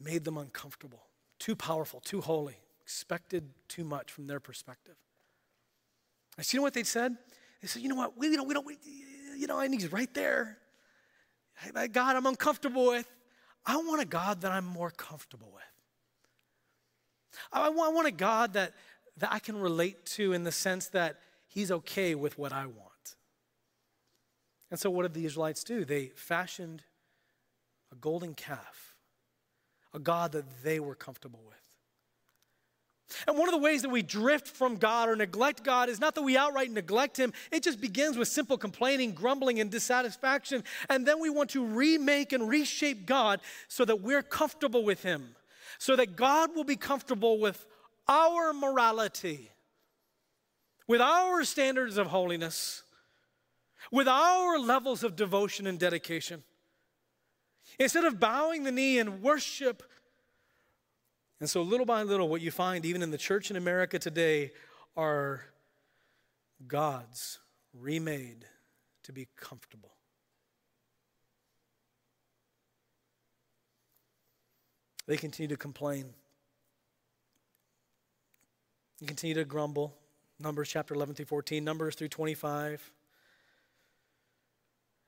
made 0.00 0.24
them 0.24 0.36
uncomfortable, 0.36 1.04
too 1.38 1.54
powerful, 1.54 2.00
too 2.00 2.20
holy, 2.20 2.56
expected 2.82 3.48
too 3.68 3.84
much 3.84 4.10
from 4.10 4.26
their 4.26 4.40
perspective. 4.40 4.96
And 6.36 6.44
so 6.44 6.56
you 6.56 6.58
know 6.58 6.64
what 6.64 6.74
they 6.74 6.82
said? 6.82 7.16
They 7.62 7.68
said, 7.68 7.80
you 7.80 7.88
know 7.88 7.94
what, 7.94 8.18
we, 8.18 8.26
you 8.26 8.36
know, 8.36 8.42
we 8.42 8.54
don't, 8.54 8.66
we, 8.66 8.76
you 9.38 9.46
know, 9.46 9.60
and 9.60 9.72
he's 9.72 9.92
right 9.92 10.12
there. 10.14 10.58
God, 11.92 12.16
I'm 12.16 12.26
uncomfortable 12.26 12.88
with. 12.88 13.08
I 13.64 13.76
want 13.76 14.02
a 14.02 14.04
God 14.04 14.40
that 14.40 14.50
I'm 14.50 14.66
more 14.66 14.90
comfortable 14.90 15.52
with. 15.54 15.62
I 17.52 17.68
want, 17.68 18.06
a 18.06 18.10
God 18.10 18.52
that, 18.54 18.72
that 19.18 19.32
I 19.32 19.38
can 19.38 19.58
relate 19.58 20.06
to 20.06 20.32
in 20.32 20.44
the 20.44 20.52
sense 20.52 20.88
that 20.88 21.18
He's 21.46 21.70
okay 21.70 22.14
with 22.14 22.36
what 22.38 22.52
I 22.52 22.66
want. 22.66 23.16
And 24.70 24.80
so, 24.80 24.90
what 24.90 25.02
did 25.02 25.14
the 25.14 25.24
Israelites 25.24 25.62
do? 25.62 25.84
They 25.84 26.06
fashioned 26.16 26.82
a 27.92 27.96
golden 27.96 28.34
calf, 28.34 28.96
a 29.92 29.98
God 29.98 30.32
that 30.32 30.44
they 30.62 30.80
were 30.80 30.94
comfortable 30.94 31.40
with. 31.46 31.54
And 33.26 33.38
one 33.38 33.48
of 33.48 33.52
the 33.52 33.60
ways 33.60 33.82
that 33.82 33.90
we 33.90 34.02
drift 34.02 34.48
from 34.48 34.76
God 34.76 35.08
or 35.08 35.16
neglect 35.16 35.62
God 35.62 35.88
is 35.88 36.00
not 36.00 36.14
that 36.14 36.22
we 36.22 36.36
outright 36.36 36.70
neglect 36.70 37.16
Him, 37.16 37.32
it 37.52 37.62
just 37.62 37.80
begins 37.80 38.16
with 38.16 38.28
simple 38.28 38.58
complaining, 38.58 39.12
grumbling, 39.12 39.60
and 39.60 39.70
dissatisfaction. 39.70 40.64
And 40.88 41.06
then 41.06 41.20
we 41.20 41.30
want 41.30 41.50
to 41.50 41.64
remake 41.64 42.32
and 42.32 42.48
reshape 42.48 43.06
God 43.06 43.40
so 43.68 43.84
that 43.84 44.00
we're 44.00 44.22
comfortable 44.22 44.84
with 44.84 45.02
Him 45.02 45.36
so 45.78 45.96
that 45.96 46.16
God 46.16 46.54
will 46.54 46.64
be 46.64 46.76
comfortable 46.76 47.38
with 47.38 47.66
our 48.08 48.52
morality, 48.52 49.50
with 50.86 51.00
our 51.00 51.44
standards 51.44 51.96
of 51.96 52.08
holiness, 52.08 52.82
with 53.90 54.08
our 54.08 54.58
levels 54.58 55.04
of 55.04 55.16
devotion 55.16 55.66
and 55.66 55.78
dedication. 55.78 56.42
Instead 57.78 58.04
of 58.04 58.20
bowing 58.20 58.64
the 58.64 58.72
knee 58.72 58.98
in 58.98 59.22
worship, 59.22 59.82
and 61.40 61.50
so 61.50 61.62
little 61.62 61.86
by 61.86 62.02
little, 62.02 62.28
what 62.28 62.40
you 62.40 62.50
find 62.50 62.84
even 62.86 63.02
in 63.02 63.10
the 63.10 63.18
church 63.18 63.50
in 63.50 63.56
America 63.56 63.98
today 63.98 64.52
are 64.96 65.44
gods 66.66 67.40
remade 67.72 68.46
to 69.02 69.12
be 69.12 69.28
comfortable. 69.36 69.92
They 75.06 75.16
continue 75.16 75.48
to 75.48 75.56
complain. 75.56 76.06
They 79.00 79.06
continue 79.06 79.34
to 79.34 79.44
grumble. 79.44 79.94
Numbers 80.40 80.68
chapter 80.68 80.94
11 80.94 81.14
through 81.14 81.26
14, 81.26 81.62
Numbers 81.62 81.94
through 81.94 82.08
25. 82.08 82.92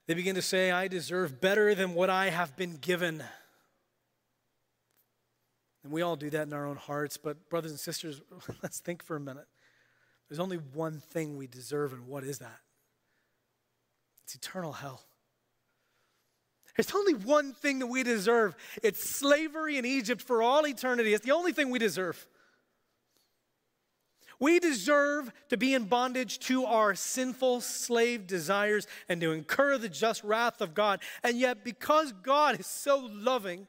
They 0.06 0.14
begin 0.14 0.36
to 0.36 0.42
say, 0.42 0.70
I 0.70 0.86
deserve 0.86 1.40
better 1.40 1.74
than 1.74 1.94
what 1.94 2.10
I 2.10 2.30
have 2.30 2.56
been 2.56 2.76
given. 2.76 3.24
And 5.82 5.92
we 5.92 6.02
all 6.02 6.16
do 6.16 6.30
that 6.30 6.46
in 6.46 6.52
our 6.52 6.66
own 6.66 6.76
hearts, 6.76 7.16
but 7.16 7.48
brothers 7.48 7.72
and 7.72 7.80
sisters, 7.80 8.20
let's 8.62 8.78
think 8.78 9.02
for 9.02 9.16
a 9.16 9.20
minute. 9.20 9.46
There's 10.28 10.40
only 10.40 10.56
one 10.56 11.00
thing 11.00 11.36
we 11.36 11.46
deserve, 11.46 11.92
and 11.92 12.06
what 12.06 12.24
is 12.24 12.38
that? 12.38 12.60
It's 14.24 14.34
eternal 14.34 14.72
hell. 14.72 15.02
There's 16.76 16.94
only 16.94 17.14
one 17.14 17.52
thing 17.52 17.78
that 17.78 17.86
we 17.86 18.02
deserve 18.02 18.54
it's 18.82 19.08
slavery 19.08 19.78
in 19.78 19.84
Egypt 19.84 20.22
for 20.22 20.42
all 20.42 20.66
eternity. 20.66 21.14
It's 21.14 21.24
the 21.24 21.32
only 21.32 21.52
thing 21.52 21.70
we 21.70 21.78
deserve. 21.78 22.26
We 24.38 24.58
deserve 24.58 25.32
to 25.48 25.56
be 25.56 25.72
in 25.72 25.84
bondage 25.84 26.38
to 26.40 26.66
our 26.66 26.94
sinful 26.94 27.62
slave 27.62 28.26
desires 28.26 28.86
and 29.08 29.18
to 29.22 29.32
incur 29.32 29.78
the 29.78 29.88
just 29.88 30.22
wrath 30.22 30.60
of 30.60 30.74
God. 30.74 31.00
And 31.22 31.38
yet, 31.38 31.64
because 31.64 32.12
God 32.12 32.60
is 32.60 32.66
so 32.66 33.08
loving, 33.10 33.66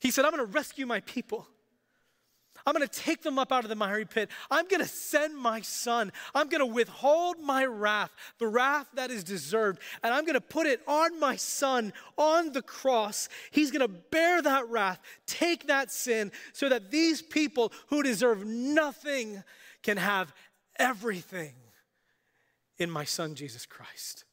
He 0.00 0.10
said, 0.10 0.24
I'm 0.24 0.32
going 0.32 0.44
to 0.44 0.52
rescue 0.52 0.84
my 0.84 1.00
people. 1.00 1.46
I'm 2.66 2.74
going 2.74 2.86
to 2.86 3.00
take 3.00 3.22
them 3.22 3.38
up 3.38 3.52
out 3.52 3.64
of 3.64 3.68
the 3.68 3.76
miry 3.76 4.04
pit. 4.04 4.30
I'm 4.50 4.66
going 4.68 4.80
to 4.80 4.88
send 4.88 5.36
my 5.36 5.60
son. 5.60 6.12
I'm 6.34 6.48
going 6.48 6.60
to 6.60 6.66
withhold 6.66 7.40
my 7.40 7.64
wrath, 7.64 8.12
the 8.38 8.46
wrath 8.46 8.88
that 8.94 9.10
is 9.10 9.24
deserved, 9.24 9.80
and 10.02 10.12
I'm 10.14 10.24
going 10.24 10.34
to 10.34 10.40
put 10.40 10.66
it 10.66 10.80
on 10.86 11.18
my 11.18 11.36
son 11.36 11.92
on 12.16 12.52
the 12.52 12.62
cross. 12.62 13.28
He's 13.50 13.70
going 13.70 13.86
to 13.86 13.88
bear 13.88 14.42
that 14.42 14.68
wrath, 14.68 15.00
take 15.26 15.66
that 15.66 15.90
sin, 15.90 16.32
so 16.52 16.68
that 16.68 16.90
these 16.90 17.22
people 17.22 17.72
who 17.88 18.02
deserve 18.02 18.44
nothing 18.46 19.42
can 19.82 19.96
have 19.96 20.32
everything 20.76 21.54
in 22.78 22.90
my 22.90 23.04
son, 23.04 23.34
Jesus 23.34 23.66
Christ. 23.66 24.24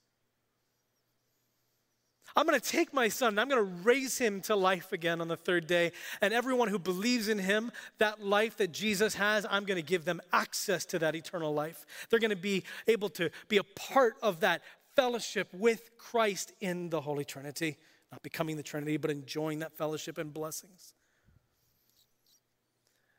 I'm 2.35 2.45
going 2.45 2.59
to 2.59 2.65
take 2.65 2.93
my 2.93 3.07
son 3.07 3.29
and 3.29 3.39
I'm 3.39 3.49
going 3.49 3.63
to 3.63 3.83
raise 3.83 4.17
him 4.17 4.41
to 4.41 4.55
life 4.55 4.91
again 4.91 5.21
on 5.21 5.27
the 5.27 5.37
third 5.37 5.67
day. 5.67 5.91
And 6.21 6.33
everyone 6.33 6.67
who 6.67 6.79
believes 6.79 7.27
in 7.27 7.39
him, 7.39 7.71
that 7.97 8.23
life 8.23 8.57
that 8.57 8.71
Jesus 8.71 9.15
has, 9.15 9.45
I'm 9.49 9.65
going 9.65 9.77
to 9.77 9.87
give 9.87 10.05
them 10.05 10.21
access 10.31 10.85
to 10.87 10.99
that 10.99 11.15
eternal 11.15 11.53
life. 11.53 11.85
They're 12.09 12.19
going 12.19 12.29
to 12.29 12.35
be 12.35 12.63
able 12.87 13.09
to 13.09 13.29
be 13.47 13.57
a 13.57 13.63
part 13.63 14.15
of 14.21 14.41
that 14.41 14.61
fellowship 14.95 15.49
with 15.53 15.97
Christ 15.97 16.53
in 16.59 16.89
the 16.89 17.01
Holy 17.01 17.25
Trinity. 17.25 17.77
Not 18.11 18.23
becoming 18.23 18.57
the 18.57 18.63
Trinity, 18.63 18.97
but 18.97 19.11
enjoying 19.11 19.59
that 19.59 19.73
fellowship 19.73 20.17
and 20.17 20.33
blessings. 20.33 20.93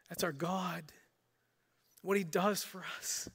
That's 0.08 0.24
our 0.24 0.32
God, 0.32 0.84
what 2.02 2.16
he 2.16 2.24
does 2.24 2.64
for 2.64 2.84
us. 2.98 3.30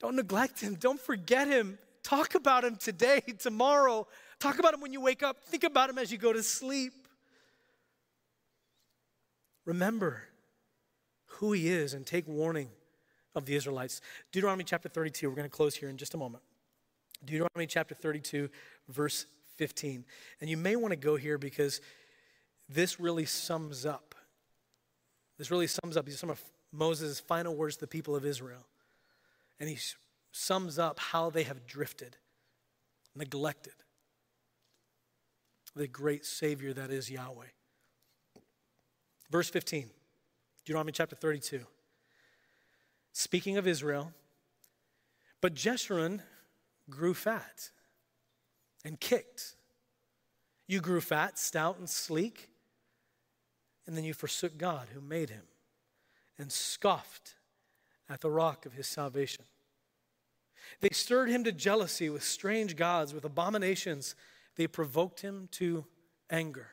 Don't 0.00 0.16
neglect 0.16 0.60
him, 0.60 0.74
don't 0.74 1.00
forget 1.00 1.46
him. 1.46 1.78
Talk 2.02 2.34
about 2.34 2.64
him 2.64 2.76
today, 2.76 3.20
tomorrow. 3.38 4.06
Talk 4.40 4.58
about 4.58 4.72
him 4.72 4.80
when 4.80 4.92
you 4.92 5.02
wake 5.02 5.22
up. 5.22 5.44
Think 5.44 5.64
about 5.64 5.90
him 5.90 5.98
as 5.98 6.10
you 6.10 6.16
go 6.16 6.32
to 6.32 6.42
sleep. 6.42 6.94
Remember 9.66 10.22
who 11.26 11.52
he 11.52 11.68
is 11.68 11.92
and 11.92 12.06
take 12.06 12.26
warning 12.26 12.70
of 13.34 13.44
the 13.44 13.54
Israelites. 13.54 14.00
Deuteronomy 14.32 14.64
chapter 14.64 14.88
32, 14.88 15.28
we're 15.28 15.36
going 15.36 15.48
to 15.48 15.54
close 15.54 15.74
here 15.74 15.90
in 15.90 15.98
just 15.98 16.14
a 16.14 16.16
moment. 16.16 16.42
Deuteronomy 17.22 17.66
chapter 17.66 17.94
32, 17.94 18.48
verse 18.88 19.26
15. 19.56 20.06
And 20.40 20.48
you 20.48 20.56
may 20.56 20.74
want 20.74 20.92
to 20.92 20.96
go 20.96 21.16
here 21.16 21.36
because 21.36 21.82
this 22.66 22.98
really 22.98 23.26
sums 23.26 23.84
up. 23.84 24.14
This 25.36 25.50
really 25.50 25.66
sums 25.66 25.98
up 25.98 26.08
some 26.08 26.30
of 26.30 26.42
Moses' 26.72 27.20
final 27.20 27.54
words 27.54 27.76
to 27.76 27.82
the 27.82 27.86
people 27.86 28.16
of 28.16 28.24
Israel. 28.24 28.66
And 29.60 29.68
he 29.68 29.78
sums 30.32 30.78
up 30.78 30.98
how 30.98 31.28
they 31.28 31.42
have 31.42 31.66
drifted, 31.66 32.16
neglected 33.14 33.74
the 35.74 35.86
great 35.86 36.24
Savior 36.24 36.72
that 36.72 36.90
is 36.90 37.10
Yahweh. 37.10 37.46
Verse 39.30 39.48
15, 39.48 39.88
Deuteronomy 40.64 40.92
chapter 40.92 41.14
32. 41.14 41.60
Speaking 43.12 43.56
of 43.56 43.66
Israel, 43.66 44.12
but 45.40 45.54
Jeshurun 45.54 46.20
grew 46.88 47.14
fat 47.14 47.70
and 48.84 48.98
kicked. 48.98 49.54
You 50.66 50.80
grew 50.80 51.00
fat, 51.00 51.38
stout, 51.38 51.78
and 51.78 51.88
sleek, 51.88 52.48
and 53.86 53.96
then 53.96 54.04
you 54.04 54.14
forsook 54.14 54.58
God 54.58 54.88
who 54.92 55.00
made 55.00 55.30
him 55.30 55.42
and 56.38 56.50
scoffed 56.50 57.34
at 58.08 58.20
the 58.20 58.30
rock 58.30 58.66
of 58.66 58.72
his 58.72 58.86
salvation. 58.86 59.44
They 60.80 60.90
stirred 60.90 61.28
him 61.28 61.44
to 61.44 61.52
jealousy 61.52 62.08
with 62.08 62.22
strange 62.22 62.76
gods, 62.76 63.12
with 63.12 63.24
abominations 63.24 64.14
they 64.60 64.66
provoked 64.66 65.22
him 65.22 65.48
to 65.52 65.86
anger. 66.28 66.68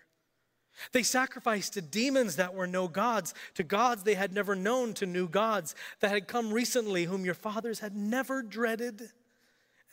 They 0.91 1.03
sacrificed 1.03 1.71
to 1.75 1.81
demons 1.81 2.35
that 2.35 2.53
were 2.53 2.67
no 2.67 2.89
gods, 2.89 3.33
to 3.53 3.63
gods 3.63 4.03
they 4.03 4.15
had 4.15 4.33
never 4.33 4.57
known, 4.57 4.93
to 4.95 5.05
new 5.05 5.29
gods 5.29 5.73
that 6.01 6.11
had 6.11 6.27
come 6.27 6.51
recently, 6.51 7.05
whom 7.05 7.23
your 7.23 7.33
fathers 7.33 7.79
had 7.79 7.95
never 7.95 8.41
dreaded. 8.41 9.11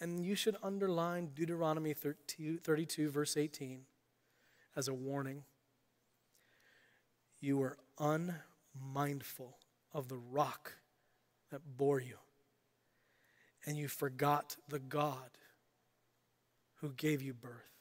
And 0.00 0.24
you 0.24 0.34
should 0.34 0.56
underline 0.60 1.30
Deuteronomy 1.36 1.94
32, 1.94 2.58
32 2.58 3.10
verse 3.10 3.36
18, 3.36 3.82
as 4.74 4.88
a 4.88 4.92
warning. 4.92 5.44
You 7.40 7.58
were 7.58 7.78
unmindful 8.00 9.56
of 9.92 10.08
the 10.08 10.18
rock 10.32 10.72
that 11.52 11.60
bore 11.76 12.00
you, 12.00 12.16
and 13.64 13.78
you 13.78 13.86
forgot 13.86 14.56
the 14.68 14.80
God 14.80 15.30
who 16.80 16.90
gave 16.90 17.22
you 17.22 17.34
birth. 17.34 17.73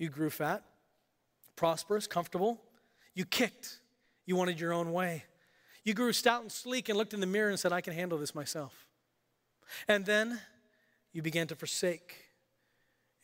You 0.00 0.08
grew 0.08 0.30
fat, 0.30 0.64
prosperous, 1.56 2.06
comfortable. 2.06 2.58
You 3.14 3.26
kicked. 3.26 3.80
You 4.24 4.34
wanted 4.34 4.58
your 4.58 4.72
own 4.72 4.94
way. 4.94 5.24
You 5.84 5.92
grew 5.92 6.14
stout 6.14 6.40
and 6.40 6.50
sleek 6.50 6.88
and 6.88 6.96
looked 6.96 7.12
in 7.12 7.20
the 7.20 7.26
mirror 7.26 7.50
and 7.50 7.60
said, 7.60 7.70
I 7.70 7.82
can 7.82 7.92
handle 7.92 8.16
this 8.16 8.34
myself. 8.34 8.86
And 9.86 10.06
then 10.06 10.40
you 11.12 11.20
began 11.20 11.46
to 11.48 11.54
forsake 11.54 12.16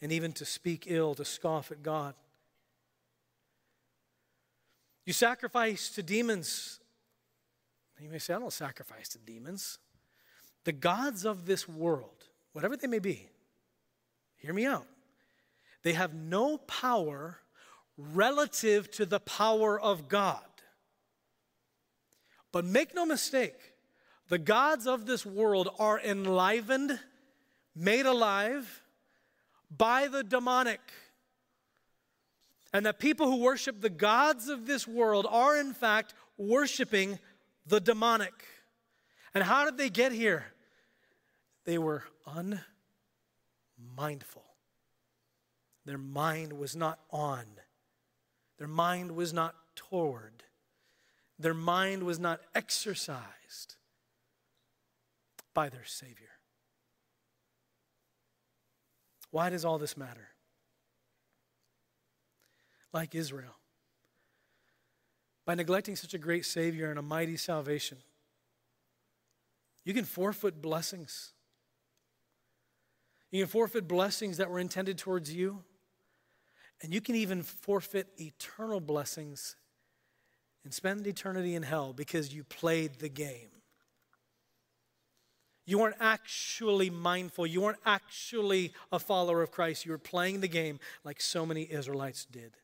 and 0.03 0.13
even 0.13 0.33
to 0.33 0.45
speak 0.45 0.85
ill, 0.87 1.15
to 1.15 1.25
scoff 1.25 1.73
at 1.73 1.83
God. 1.83 2.15
You 5.07 5.15
sacrificed 5.15 5.95
to 5.95 6.03
demons. 6.03 6.79
You 7.99 8.11
may 8.11 8.19
say, 8.19 8.35
I 8.35 8.39
don't 8.39 8.53
sacrifice 8.53 9.09
to 9.11 9.19
demons. 9.19 9.79
The 10.65 10.73
gods 10.73 11.25
of 11.25 11.47
this 11.47 11.67
world, 11.67 12.25
whatever 12.53 12.77
they 12.77 12.87
may 12.87 12.99
be, 12.99 13.31
hear 14.37 14.53
me 14.53 14.67
out. 14.67 14.87
They 15.87 15.93
have 15.93 16.15
no 16.15 16.59
power 16.59 17.39
relative 17.97 18.91
to 18.91 19.07
the 19.07 19.21
power 19.21 19.81
of 19.81 20.09
God. 20.09 20.43
But 22.51 22.65
make 22.65 22.93
no 22.93 23.07
mistake, 23.07 23.55
the 24.29 24.39
gods 24.39 24.89
of 24.89 25.07
this 25.07 25.25
world 25.25 25.69
are 25.79 26.01
enlivened, 26.01 26.99
made 27.77 28.05
alive 28.05 28.83
by 29.71 30.09
the 30.09 30.25
demonic. 30.25 30.81
And 32.73 32.85
that 32.85 32.99
people 32.99 33.31
who 33.31 33.37
worship 33.37 33.81
the 33.81 33.89
gods 33.89 34.49
of 34.49 34.67
this 34.67 34.89
world 34.89 35.25
are, 35.31 35.57
in 35.57 35.73
fact, 35.73 36.15
worshiping 36.37 37.21
the 37.65 37.79
demonic. 37.79 38.35
And 39.35 39.45
how 39.45 39.65
did 39.65 39.79
they 39.79 39.91
get 39.91 40.11
here? 40.11 40.47
They 41.65 41.79
were 41.79 42.03
unmindful. 42.27 44.46
Their 45.87 45.99
mind 45.99 46.53
was 46.53 46.75
not 46.75 46.99
on. 47.11 47.45
Their 48.59 48.69
mind 48.69 49.13
was 49.13 49.33
not 49.33 49.55
toward. 49.77 50.43
Their 51.39 51.55
mind 51.55 52.03
was 52.03 52.19
not 52.19 52.41
exercised 52.55 53.77
by 55.55 55.69
their 55.69 55.85
Savior. 55.85 56.31
Why 59.31 59.49
does 59.49 59.65
all 59.65 59.79
this 59.79 59.97
matter? 59.97 60.29
Like 62.93 63.15
Israel, 63.15 63.57
by 65.45 65.55
neglecting 65.55 65.95
such 65.97 66.15
a 66.15 66.19
great 66.19 66.47
Savior 66.47 66.91
and 66.91 66.99
a 66.99 67.03
mighty 67.03 67.37
salvation, 67.37 67.99
you 69.85 69.95
can 69.95 70.05
forfeit 70.05 70.61
blessings. 70.61 71.33
You 73.31 73.43
can 73.43 73.49
forfeit 73.49 73.87
blessings 73.87 74.39
that 74.39 74.51
were 74.51 74.59
intended 74.59 74.99
towards 74.99 75.33
you. 75.33 75.63
And 76.83 76.93
you 76.93 77.01
can 77.01 77.15
even 77.15 77.43
forfeit 77.43 78.09
eternal 78.19 78.81
blessings 78.81 79.57
and 80.65 80.75
spend 80.75 81.07
eternity 81.07 81.55
in 81.55 81.63
hell 81.63 81.93
because 81.93 82.35
you 82.35 82.45
played 82.45 82.99
the 82.99 83.09
game. 83.09 83.51
You 85.65 85.79
weren't 85.79 85.97
actually 86.01 86.91
mindful. 86.91 87.47
You 87.47 87.61
weren't 87.61 87.81
actually 87.85 88.73
a 88.93 88.99
follower 88.99 89.43
of 89.43 89.51
Christ. 89.51 89.85
You 89.85 89.93
were 89.93 89.99
playing 89.99 90.41
the 90.41 90.49
game 90.49 90.79
like 91.03 91.21
so 91.21 91.45
many 91.45 91.71
Israelites 91.71 92.25
did. 92.25 92.57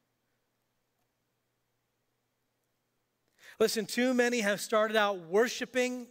Listen, 3.59 3.87
too 3.87 4.15
many 4.15 4.41
have 4.41 4.61
started 4.61 4.97
out 4.97 5.19
worshiping, 5.29 6.07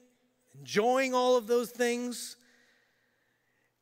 enjoying 0.58 1.14
all 1.14 1.38
of 1.38 1.48
those 1.48 1.72
things, 1.72 2.36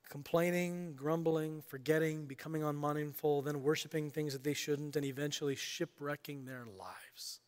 complaining, 0.09 0.93
grumbling, 0.95 1.61
forgetting, 1.61 2.25
becoming 2.25 2.63
unmindful, 2.63 3.43
then 3.43 3.61
worshiping 3.61 4.09
things 4.09 4.33
that 4.33 4.43
they 4.43 4.53
shouldn't, 4.53 4.95
and 4.95 5.05
eventually 5.05 5.55
shipwrecking 5.55 6.45
their 6.45 6.65
lives. 6.77 7.39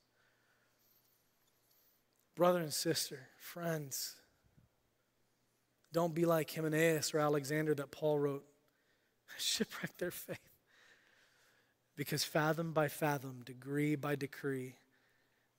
Brother 2.35 2.59
and 2.59 2.73
sister, 2.73 3.27
friends, 3.37 4.15
don't 5.91 6.15
be 6.15 6.25
like 6.25 6.53
Hymenaeus 6.53 7.13
or 7.13 7.19
Alexander 7.19 7.75
that 7.75 7.91
Paul 7.91 8.19
wrote. 8.19 8.45
Shipwreck 9.37 9.97
their 9.97 10.11
faith. 10.11 10.37
Because 11.97 12.23
fathom 12.23 12.71
by 12.71 12.87
fathom, 12.87 13.41
degree 13.43 13.95
by 13.95 14.15
decree, 14.15 14.75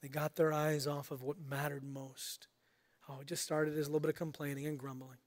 they 0.01 0.09
got 0.09 0.37
their 0.37 0.53
eyes 0.53 0.87
off 0.87 1.11
of 1.11 1.23
what 1.23 1.37
mattered 1.39 1.85
most. 1.85 2.49
Oh, 3.09 3.19
it 3.21 3.27
just 3.27 3.43
started 3.43 3.77
as 3.77 3.87
a 3.87 3.91
little 3.91 4.01
bit 4.01 4.09
of 4.09 4.17
complaining 4.17 4.67
and 4.67 4.79
grumbling. 4.79 5.19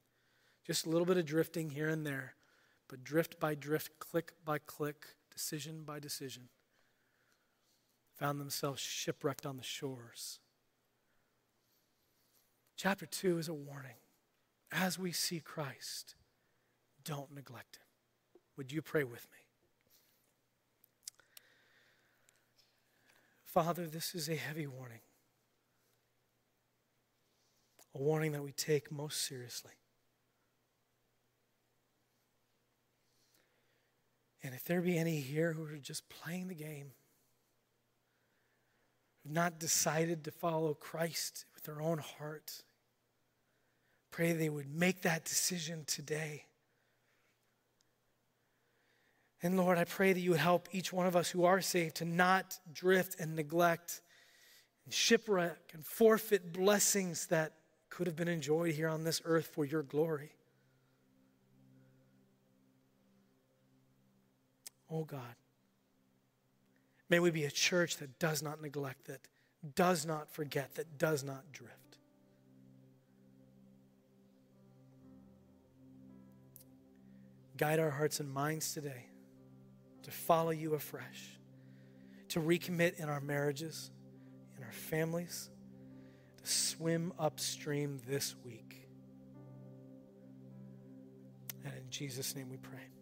Just 0.66 0.86
a 0.86 0.90
little 0.90 1.06
bit 1.06 1.18
of 1.18 1.26
drifting 1.26 1.70
here 1.70 1.88
and 1.90 2.06
there, 2.06 2.34
but 2.88 3.04
drift 3.04 3.40
by 3.40 3.54
drift, 3.54 4.00
click 4.00 4.34
by 4.44 4.58
click, 4.58 5.06
decision 5.32 5.84
by 5.86 6.00
decision, 6.00 6.50
found 8.16 8.40
themselves 8.40 8.82
shipwrecked 8.82 9.46
on 9.46 9.58
the 9.58 9.64
shores. 9.64 10.40
Chapter 12.76 13.06
2 13.06 13.38
is 13.38 13.48
a 13.48 13.54
warning. 13.54 13.98
As 14.72 14.98
we 14.98 15.12
see 15.12 15.40
Christ, 15.40 16.16
don't 17.04 17.34
neglect 17.34 17.78
him. 17.78 18.42
Would 18.58 18.72
you 18.72 18.82
pray 18.82 19.04
with 19.04 19.28
me? 19.32 19.38
Father, 23.44 23.86
this 23.88 24.16
is 24.16 24.28
a 24.28 24.36
heavy 24.36 24.68
warning, 24.68 25.00
a 27.94 28.00
warning 28.00 28.32
that 28.34 28.44
we 28.44 28.52
take 28.52 28.92
most 28.92 29.22
seriously. 29.22 29.72
And 34.46 34.54
if 34.54 34.64
there 34.64 34.80
be 34.80 34.96
any 34.96 35.22
here 35.22 35.54
who 35.54 35.64
are 35.64 35.78
just 35.78 36.08
playing 36.08 36.50
the 36.50 36.54
game, 36.54 36.92
who've 39.24 39.34
not 39.34 39.60
decided 39.60 40.24
to 40.26 40.32
follow 40.32 40.76
Christ 40.76 41.46
with 41.56 41.64
their 41.64 41.82
own 41.82 41.98
heart, 41.98 42.62
pray 44.12 44.34
they 44.34 44.50
would 44.50 44.70
make 44.72 45.02
that 45.02 45.26
decision 45.26 45.84
today. 45.88 46.44
And 49.42 49.58
Lord, 49.58 49.80
I 49.80 49.84
pray 49.84 50.14
that 50.14 50.20
you 50.20 50.30
would 50.30 50.40
help 50.40 50.70
each 50.72 50.94
one 50.94 51.08
of 51.08 51.16
us 51.16 51.32
who 51.32 51.46
are 51.46 51.60
saved 51.60 51.96
to 51.96 52.06
not 52.06 52.60
drift 52.72 53.20
and 53.20 53.36
neglect 53.36 54.02
and 54.86 54.94
shipwreck 54.94 55.72
and 55.74 55.84
forfeit 55.84 56.54
blessings 56.54 57.26
that 57.28 57.54
could 57.90 58.06
have 58.06 58.16
been 58.16 58.28
enjoyed 58.28 58.76
here 58.76 58.90
on 58.90 59.06
this 59.06 59.24
earth 59.26 59.48
for 59.48 59.66
your 59.66 59.82
glory. 59.82 60.35
Oh 64.96 65.04
God, 65.04 65.36
may 67.10 67.20
we 67.20 67.30
be 67.30 67.44
a 67.44 67.52
church 67.52 67.98
that 67.98 68.18
does 68.18 68.42
not 68.42 68.62
neglect, 68.62 69.08
that 69.08 69.20
does 69.76 70.06
not 70.06 70.32
forget, 70.32 70.76
that 70.76 70.98
does 70.98 71.22
not 71.22 71.52
drift. 71.52 71.98
Guide 77.58 77.80
our 77.80 77.90
hearts 77.90 78.22
and 78.22 78.32
minds 78.32 78.74
today 78.74 79.08
to 80.04 80.12
follow 80.12 80.52
you 80.52 80.76
afresh, 80.76 81.40
to 82.30 82.40
recommit 82.40 82.98
in 82.98 83.10
our 83.10 83.20
marriages, 83.20 83.92
in 84.58 84.64
our 84.64 84.72
families, 84.72 85.50
to 86.42 86.50
swim 86.50 87.12
upstream 87.20 88.00
this 88.08 88.34
week. 88.46 88.88
And 91.66 91.74
in 91.74 91.90
Jesus' 91.90 92.34
name 92.34 92.50
we 92.50 92.58
pray. 92.58 92.95